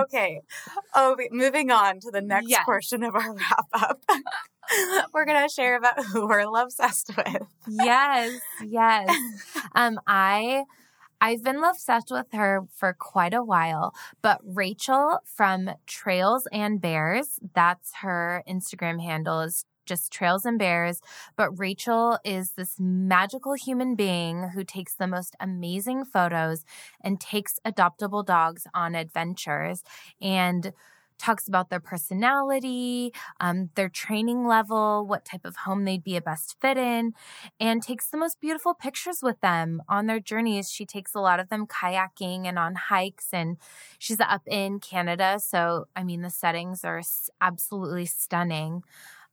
Okay. 0.00 0.40
Okay. 0.96 1.28
Moving 1.32 1.70
on 1.70 2.00
to 2.00 2.10
the 2.10 2.20
next 2.20 2.48
Yes. 2.50 2.64
portion 2.64 3.02
of 3.02 3.14
our 3.14 3.34
wrap 3.34 3.66
up. 3.72 4.00
We're 5.14 5.24
gonna 5.26 5.48
share 5.48 5.76
about 5.76 6.04
who 6.06 6.26
we're 6.26 6.44
love 6.46 6.66
obsessed 6.66 7.12
with. 7.16 7.42
yes, 7.68 8.40
yes. 8.64 9.08
Um, 9.74 10.00
I 10.06 10.64
I've 11.20 11.42
been 11.44 11.60
love 11.60 11.76
obsessed 11.76 12.10
with 12.10 12.26
her 12.32 12.66
for 12.74 12.92
quite 12.98 13.32
a 13.32 13.44
while, 13.44 13.94
but 14.22 14.40
Rachel 14.44 15.20
from 15.24 15.70
Trails 15.86 16.48
and 16.52 16.80
Bears, 16.80 17.38
that's 17.54 17.94
her 18.02 18.42
Instagram 18.48 19.00
handle 19.00 19.40
is 19.40 19.64
just 19.86 20.12
Trails 20.12 20.44
and 20.44 20.58
Bears. 20.58 21.00
But 21.36 21.58
Rachel 21.58 22.18
is 22.24 22.52
this 22.52 22.76
magical 22.78 23.54
human 23.54 23.94
being 23.94 24.50
who 24.50 24.64
takes 24.64 24.94
the 24.94 25.06
most 25.06 25.36
amazing 25.40 26.04
photos 26.04 26.64
and 27.00 27.20
takes 27.20 27.58
adoptable 27.64 28.24
dogs 28.24 28.66
on 28.74 28.94
adventures 28.94 29.82
and 30.20 30.72
talks 31.18 31.48
about 31.48 31.70
their 31.70 31.80
personality, 31.80 33.12
um, 33.40 33.70
their 33.74 33.88
training 33.88 34.46
level, 34.46 35.06
what 35.06 35.24
type 35.24 35.44
of 35.44 35.56
home 35.56 35.84
they'd 35.84 36.04
be 36.04 36.16
a 36.16 36.20
best 36.20 36.56
fit 36.60 36.76
in, 36.76 37.14
and 37.58 37.82
takes 37.82 38.08
the 38.10 38.18
most 38.18 38.40
beautiful 38.40 38.74
pictures 38.74 39.20
with 39.22 39.40
them 39.40 39.82
on 39.88 40.06
their 40.06 40.20
journeys. 40.20 40.70
She 40.70 40.84
takes 40.84 41.14
a 41.14 41.20
lot 41.20 41.40
of 41.40 41.48
them 41.48 41.66
kayaking 41.66 42.46
and 42.46 42.58
on 42.58 42.74
hikes, 42.74 43.28
and 43.32 43.56
she's 43.98 44.20
up 44.20 44.42
in 44.46 44.78
Canada. 44.78 45.38
So, 45.40 45.86
I 45.96 46.02
mean, 46.04 46.22
the 46.22 46.30
settings 46.30 46.84
are 46.84 47.00
absolutely 47.40 48.06
stunning. 48.06 48.82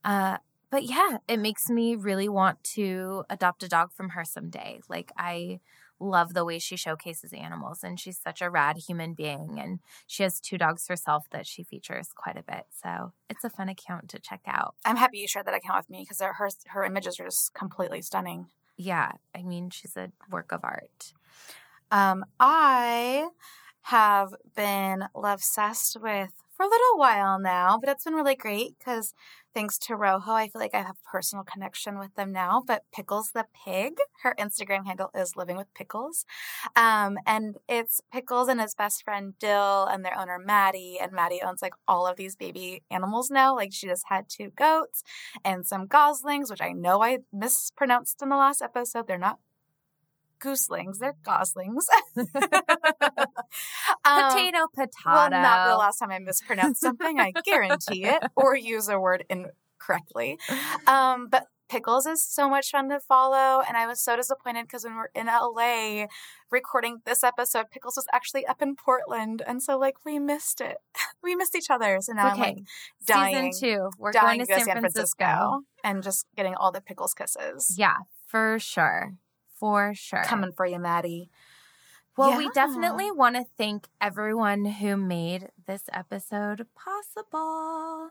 Uh, 0.04 0.38
but 0.70 0.84
yeah, 0.84 1.18
it 1.28 1.38
makes 1.38 1.70
me 1.70 1.96
really 1.96 2.28
want 2.28 2.64
to 2.64 3.26
adopt 3.30 3.64
a 3.64 3.68
dog 3.68 3.92
from 3.92 4.10
her 4.10 4.26
someday. 4.26 4.80
Like, 4.90 5.12
I 5.18 5.60
love 6.00 6.34
the 6.34 6.44
way 6.44 6.58
she 6.60 6.76
showcases 6.76 7.32
animals, 7.32 7.84
and 7.84 8.00
she's 8.00 8.20
such 8.20 8.42
a 8.42 8.50
rad 8.50 8.78
human 8.78 9.14
being. 9.14 9.60
And 9.60 9.80
she 10.08 10.24
has 10.24 10.40
two 10.40 10.58
dogs 10.58 10.88
herself 10.88 11.28
that 11.32 11.46
she 11.46 11.64
features 11.64 12.10
quite 12.16 12.38
a 12.38 12.44
bit. 12.44 12.66
So, 12.72 13.14
it's 13.30 13.44
a 13.44 13.50
fun 13.50 13.70
account 13.70 14.10
to 14.10 14.20
check 14.20 14.42
out. 14.48 14.76
I'm 14.84 14.98
happy 14.98 15.20
you 15.20 15.28
shared 15.28 15.46
that 15.46 15.56
account 15.56 15.86
with 15.86 15.90
me 15.90 16.02
because 16.02 16.22
her 16.22 16.36
her 16.70 16.84
images 16.84 17.20
are 17.20 17.26
just 17.26 17.54
completely 17.54 18.02
stunning. 18.02 18.48
Yeah, 18.76 19.12
I 19.36 19.44
mean, 19.44 19.70
she's 19.70 19.96
a 19.96 20.12
work 20.32 20.52
of 20.52 20.62
art. 20.64 21.14
Um, 21.92 22.26
I 22.40 23.30
have 23.84 24.34
been 24.56 25.06
love 25.14 25.40
obsessed 25.40 25.98
with 26.02 26.32
for 26.56 26.64
a 26.66 26.70
little 26.70 26.98
while 26.98 27.40
now, 27.40 27.78
but 27.80 27.90
it's 27.90 28.04
been 28.04 28.14
really 28.14 28.36
great 28.36 28.78
because 28.78 29.14
thanks 29.54 29.78
to 29.78 29.96
Rojo, 29.96 30.32
I 30.32 30.48
feel 30.48 30.62
like 30.62 30.74
I 30.74 30.82
have 30.82 30.98
a 30.98 31.10
personal 31.10 31.44
connection 31.44 32.00
with 32.00 32.14
them 32.16 32.32
now. 32.32 32.64
But 32.66 32.84
Pickles 32.94 33.32
the 33.34 33.46
pig, 33.66 33.98
her 34.24 34.36
Instagram 34.40 34.86
handle 34.86 35.10
is 35.16 35.36
Living 35.36 35.58
with 35.58 35.74
Pickles, 35.74 36.26
um, 36.76 37.18
and 37.26 37.56
it's 37.68 38.02
Pickles 38.12 38.48
and 38.48 38.62
his 38.62 38.76
best 38.76 39.04
friend 39.04 39.34
Dill 39.40 39.86
and 39.86 40.06
their 40.06 40.18
owner 40.18 40.40
Maddie, 40.40 40.98
and 41.02 41.12
Maddie 41.12 41.42
owns 41.44 41.62
like 41.62 41.74
all 41.88 42.06
of 42.08 42.18
these 42.18 42.36
baby 42.36 42.84
animals 42.92 43.30
now. 43.32 43.56
Like 43.56 43.74
she 43.74 43.88
just 43.88 44.06
had 44.08 44.26
two 44.30 44.52
goats 44.56 45.04
and 45.44 45.66
some 45.66 45.88
goslings, 45.88 46.50
which 46.50 46.62
I 46.62 46.72
know 46.72 47.04
I 47.04 47.20
mispronounced 47.32 48.22
in 48.22 48.30
the 48.30 48.38
last 48.38 48.62
episode. 48.62 49.08
They're 49.08 49.18
not 49.18 49.40
gooselings, 50.44 51.00
they're 51.00 51.16
goslings. 51.24 51.88
Um, 54.06 54.32
Potato, 54.32 54.68
potato. 54.74 54.90
well, 55.06 55.30
not 55.30 55.70
the 55.70 55.78
last 55.78 56.00
time 56.00 56.12
I 56.12 56.20
mispronounced 56.20 56.82
something, 56.82 57.20
I 57.20 57.32
guarantee 57.46 58.04
it, 58.06 58.22
or 58.36 58.56
use 58.56 58.90
a 58.90 59.00
word 59.00 59.24
incorrectly. 59.30 60.38
Um, 60.88 61.28
but 61.30 61.46
Pickles 61.70 62.06
is 62.06 62.24
so 62.24 62.50
much 62.50 62.72
fun 62.72 62.90
to 62.90 63.00
follow, 63.00 63.62
and 63.66 63.78
I 63.78 63.88
was 63.88 64.02
so 64.02 64.16
disappointed 64.18 64.64
because 64.64 64.84
when 64.84 64.96
we're 64.96 65.10
in 65.16 65.28
LA 65.28 66.08
recording 66.52 67.02
this 67.06 67.24
episode, 67.24 67.68
Pickles 67.72 67.96
was 67.96 68.06
actually 68.12 68.46
up 68.46 68.62
in 68.62 68.76
Portland, 68.76 69.42
and 69.48 69.64
so 69.64 69.78
like 69.78 69.96
we 70.06 70.20
missed 70.20 70.60
it. 70.62 70.78
We 71.24 71.38
missed 71.38 71.56
each 71.56 71.70
other, 71.70 72.00
so 72.02 72.12
now 72.12 72.32
I'm 72.32 72.38
like 72.40 72.58
dying, 73.08 73.54
Season 73.54 73.70
two. 73.70 73.90
We're 73.98 74.12
dying 74.12 74.40
going 74.40 74.60
to 74.60 74.66
San, 74.66 74.80
Francisco. 74.82 75.62
and 75.82 76.04
just 76.04 76.26
getting 76.36 76.54
all 76.56 76.74
the 76.74 76.82
Pickles 76.82 77.14
kisses. 77.14 77.76
Yeah, 77.78 77.96
for 78.28 78.58
sure. 78.60 79.14
For 79.64 79.94
sure. 79.96 80.26
Coming 80.26 80.52
for 80.52 80.66
you, 80.66 80.78
Maddie. 80.78 81.30
Well, 82.18 82.38
we 82.38 82.50
definitely 82.50 83.12
want 83.12 83.38
to 83.38 83.46
thank 83.58 83.88
everyone 84.02 84.66
who 84.66 84.98
made 84.98 85.52
this 85.68 85.84
episode 85.94 86.68
possible. 86.76 88.10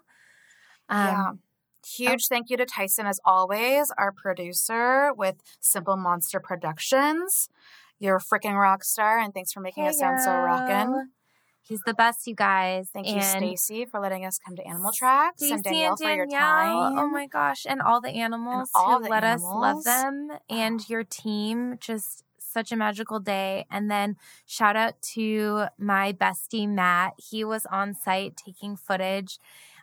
yeah. 0.88 1.28
Um, 1.28 1.40
Huge 1.86 2.26
thank 2.26 2.48
you 2.48 2.56
to 2.56 2.64
Tyson, 2.64 3.04
as 3.04 3.20
always, 3.22 3.92
our 3.98 4.12
producer 4.12 5.12
with 5.12 5.42
Simple 5.60 5.98
Monster 5.98 6.40
Productions. 6.40 7.50
You're 7.98 8.16
a 8.16 8.18
freaking 8.18 8.58
rock 8.58 8.82
star, 8.82 9.18
and 9.18 9.34
thanks 9.34 9.52
for 9.52 9.60
making 9.60 9.86
us 9.86 9.98
sound 9.98 10.22
so 10.22 10.30
rockin'. 10.30 11.10
He's 11.62 11.80
the 11.82 11.94
best, 11.94 12.26
you 12.26 12.34
guys. 12.34 12.88
Thank 12.92 13.08
you, 13.08 13.22
Stacy, 13.22 13.84
for 13.84 14.00
letting 14.00 14.24
us 14.24 14.38
come 14.38 14.56
to 14.56 14.66
Animal 14.66 14.92
Tracks, 14.92 15.40
and 15.42 15.60
Stacy 15.60 15.62
Danielle, 15.62 15.96
for 15.96 16.12
your 16.12 16.26
time. 16.26 16.98
Oh 16.98 17.08
my 17.08 17.26
gosh. 17.26 17.66
And 17.68 17.80
all 17.80 18.00
the 18.00 18.10
animals 18.10 18.70
all 18.74 18.98
who 18.98 19.04
the 19.04 19.10
let 19.10 19.24
us 19.24 19.42
love 19.42 19.84
them 19.84 20.30
and 20.50 20.80
your 20.88 21.04
team. 21.04 21.76
Just 21.80 22.24
such 22.38 22.72
a 22.72 22.76
magical 22.76 23.20
day. 23.20 23.64
And 23.70 23.90
then 23.90 24.16
shout 24.46 24.76
out 24.76 25.00
to 25.14 25.66
my 25.78 26.12
bestie, 26.12 26.68
Matt. 26.68 27.14
He 27.16 27.44
was 27.44 27.64
on 27.66 27.94
site 27.94 28.36
taking 28.36 28.76
footage 28.76 29.38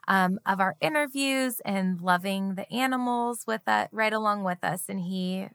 um, 0.08 0.40
of 0.46 0.60
our 0.60 0.76
interviews 0.82 1.62
and 1.66 2.02
loving 2.02 2.56
the 2.56 2.72
animals 2.72 3.46
with 3.48 3.62
us, 3.68 3.88
right 3.92 4.14
along 4.14 4.44
with 4.44 4.64
us. 4.64 4.84
And 4.90 5.00
he 5.00 5.48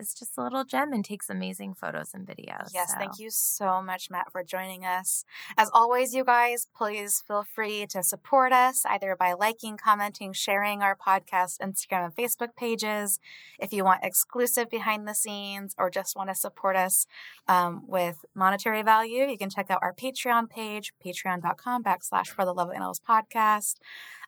is 0.00 0.14
just 0.14 0.36
a 0.38 0.42
little 0.42 0.64
gem 0.64 0.92
and 0.92 1.04
takes 1.04 1.28
amazing 1.28 1.74
photos 1.74 2.12
and 2.14 2.26
videos. 2.26 2.70
Yes, 2.72 2.92
So, 2.92 2.98
thank 2.98 3.18
you 3.18 3.30
so 3.30 3.82
much, 3.82 4.10
Matt, 4.10 4.32
for 4.32 4.42
joining 4.42 4.84
us. 4.84 5.24
As 5.56 5.70
always, 5.72 6.14
you 6.14 6.24
guys, 6.24 6.66
please 6.74 7.22
feel 7.26 7.44
free 7.44 7.86
to 7.88 8.02
support 8.02 8.52
us 8.52 8.84
either 8.86 9.14
by 9.14 9.32
liking, 9.34 9.76
commenting, 9.76 10.32
sharing 10.32 10.82
our 10.82 10.96
podcast, 10.96 11.58
Instagram, 11.60 12.06
and 12.06 12.16
Facebook 12.16 12.56
pages. 12.56 13.20
If 13.58 13.72
you 13.72 13.84
want 13.84 14.00
exclusive 14.02 14.70
behind 14.70 15.06
the 15.06 15.14
scenes 15.14 15.74
or 15.78 15.90
just 15.90 16.16
want 16.16 16.30
to 16.30 16.34
support 16.34 16.76
us 16.76 17.06
um, 17.46 17.82
with 17.86 18.24
monetary 18.34 18.82
value, 18.82 19.24
you 19.26 19.38
can 19.38 19.50
check 19.50 19.70
out 19.70 19.80
our 19.82 19.92
Patreon 19.92 20.48
page, 20.48 20.92
patreon.com 21.04 21.84
backslash 21.84 22.28
for 22.28 22.44
the 22.44 22.54
love 22.54 22.68
of 22.68 22.74
animals 22.74 23.00
podcast. 23.00 23.76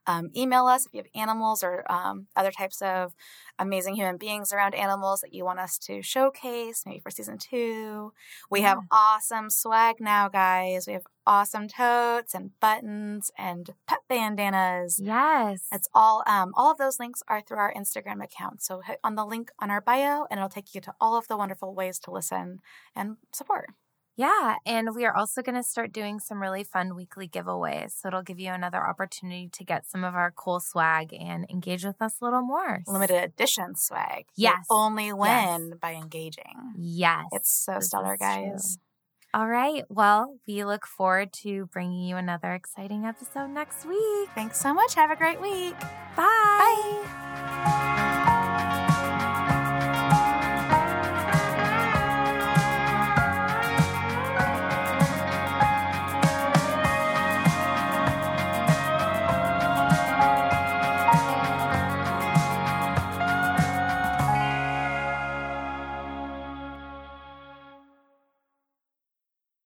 Um, 0.07 0.31
email 0.37 0.67
us 0.67 0.87
if 0.87 0.93
you 0.93 0.99
have 0.99 1.07
animals 1.15 1.63
or 1.63 1.91
um, 1.91 2.27
other 2.35 2.51
types 2.51 2.83
of 2.83 3.15
amazing 3.59 3.95
human 3.95 4.17
beings 4.17 4.53
around 4.53 4.75
animals 4.75 5.21
that 5.21 5.33
you 5.33 5.45
want 5.45 5.61
us 5.61 5.79
to 5.79 6.03
showcase, 6.03 6.83
maybe 6.85 7.01
for 7.01 7.11
season 7.11 7.39
two. 7.39 8.13
We 8.51 8.61
yeah. 8.61 8.69
have 8.69 8.79
awesome 8.91 9.51
swag 9.51 9.97
now, 10.01 10.29
guys. 10.29 10.87
We 10.87 10.95
have 10.95 11.07
awesome 11.27 11.69
totes 11.69 12.35
and 12.35 12.51
buttons 12.61 13.31
and 13.39 13.71
pet 13.87 14.01
bandanas. 14.09 15.01
Yes. 15.03 15.67
It's 15.71 15.89
all 15.95 16.25
um 16.27 16.53
all 16.57 16.73
of 16.73 16.79
those 16.79 16.99
links 16.99 17.23
are 17.29 17.41
through 17.41 17.59
our 17.59 17.73
Instagram 17.73 18.23
account. 18.23 18.63
So 18.63 18.81
hit 18.81 18.99
on 19.05 19.15
the 19.15 19.25
link 19.25 19.51
on 19.61 19.71
our 19.71 19.81
bio 19.81 20.27
and 20.31 20.39
it'll 20.39 20.49
take 20.49 20.75
you 20.75 20.81
to 20.81 20.95
all 21.01 21.17
of 21.17 21.29
the 21.29 21.37
wonderful 21.37 21.75
ways 21.75 21.99
to 22.01 22.11
listen 22.11 22.61
and 22.97 23.17
support. 23.33 23.71
Yeah, 24.17 24.57
and 24.67 24.95
we 24.95 25.05
are 25.07 25.15
also 25.15 25.41
going 25.43 25.55
to 25.55 25.63
start 25.63 25.93
doing 25.93 26.21
some 26.21 26.41
really 26.41 26.65
fun 26.65 26.95
weekly 26.95 27.29
giveaways. 27.29 27.93
So 27.93 28.09
it'll 28.09 28.23
give 28.23 28.39
you 28.39 28.51
another 28.51 28.87
opportunity 28.87 29.49
to 29.53 29.65
get 29.65 29.87
some 29.87 30.05
of 30.05 30.15
our 30.15 30.31
cool 30.31 30.61
swag 30.61 31.15
and 31.15 31.47
engage 31.49 31.85
with 31.85 32.01
us 32.03 32.17
a 32.21 32.25
little 32.25 32.43
more. 32.43 32.83
Limited 32.87 33.23
edition 33.23 33.75
swag. 33.75 34.27
Yes. 34.37 34.67
You 34.69 34.77
only 34.77 35.13
win 35.13 35.69
yes. 35.71 35.79
by 35.81 35.95
engaging. 35.95 36.75
Yes. 36.77 37.25
It's 37.33 37.51
so 37.51 37.75
this 37.75 37.87
stellar, 37.87 38.17
guys. 38.19 38.77
True. 38.77 39.41
All 39.41 39.49
right. 39.49 39.85
Well, 39.89 40.37
we 40.47 40.63
look 40.65 40.87
forward 40.87 41.33
to 41.45 41.65
bringing 41.73 42.07
you 42.07 42.17
another 42.17 42.53
exciting 42.53 43.07
episode 43.07 43.49
next 43.49 43.87
week. 43.87 44.29
Thanks 44.35 44.61
so 44.61 44.75
much. 44.75 44.95
Have 44.95 45.11
a 45.11 45.17
great 45.17 45.41
week. 45.41 45.79
Bye. 46.17 47.03
Bye. 47.05 47.99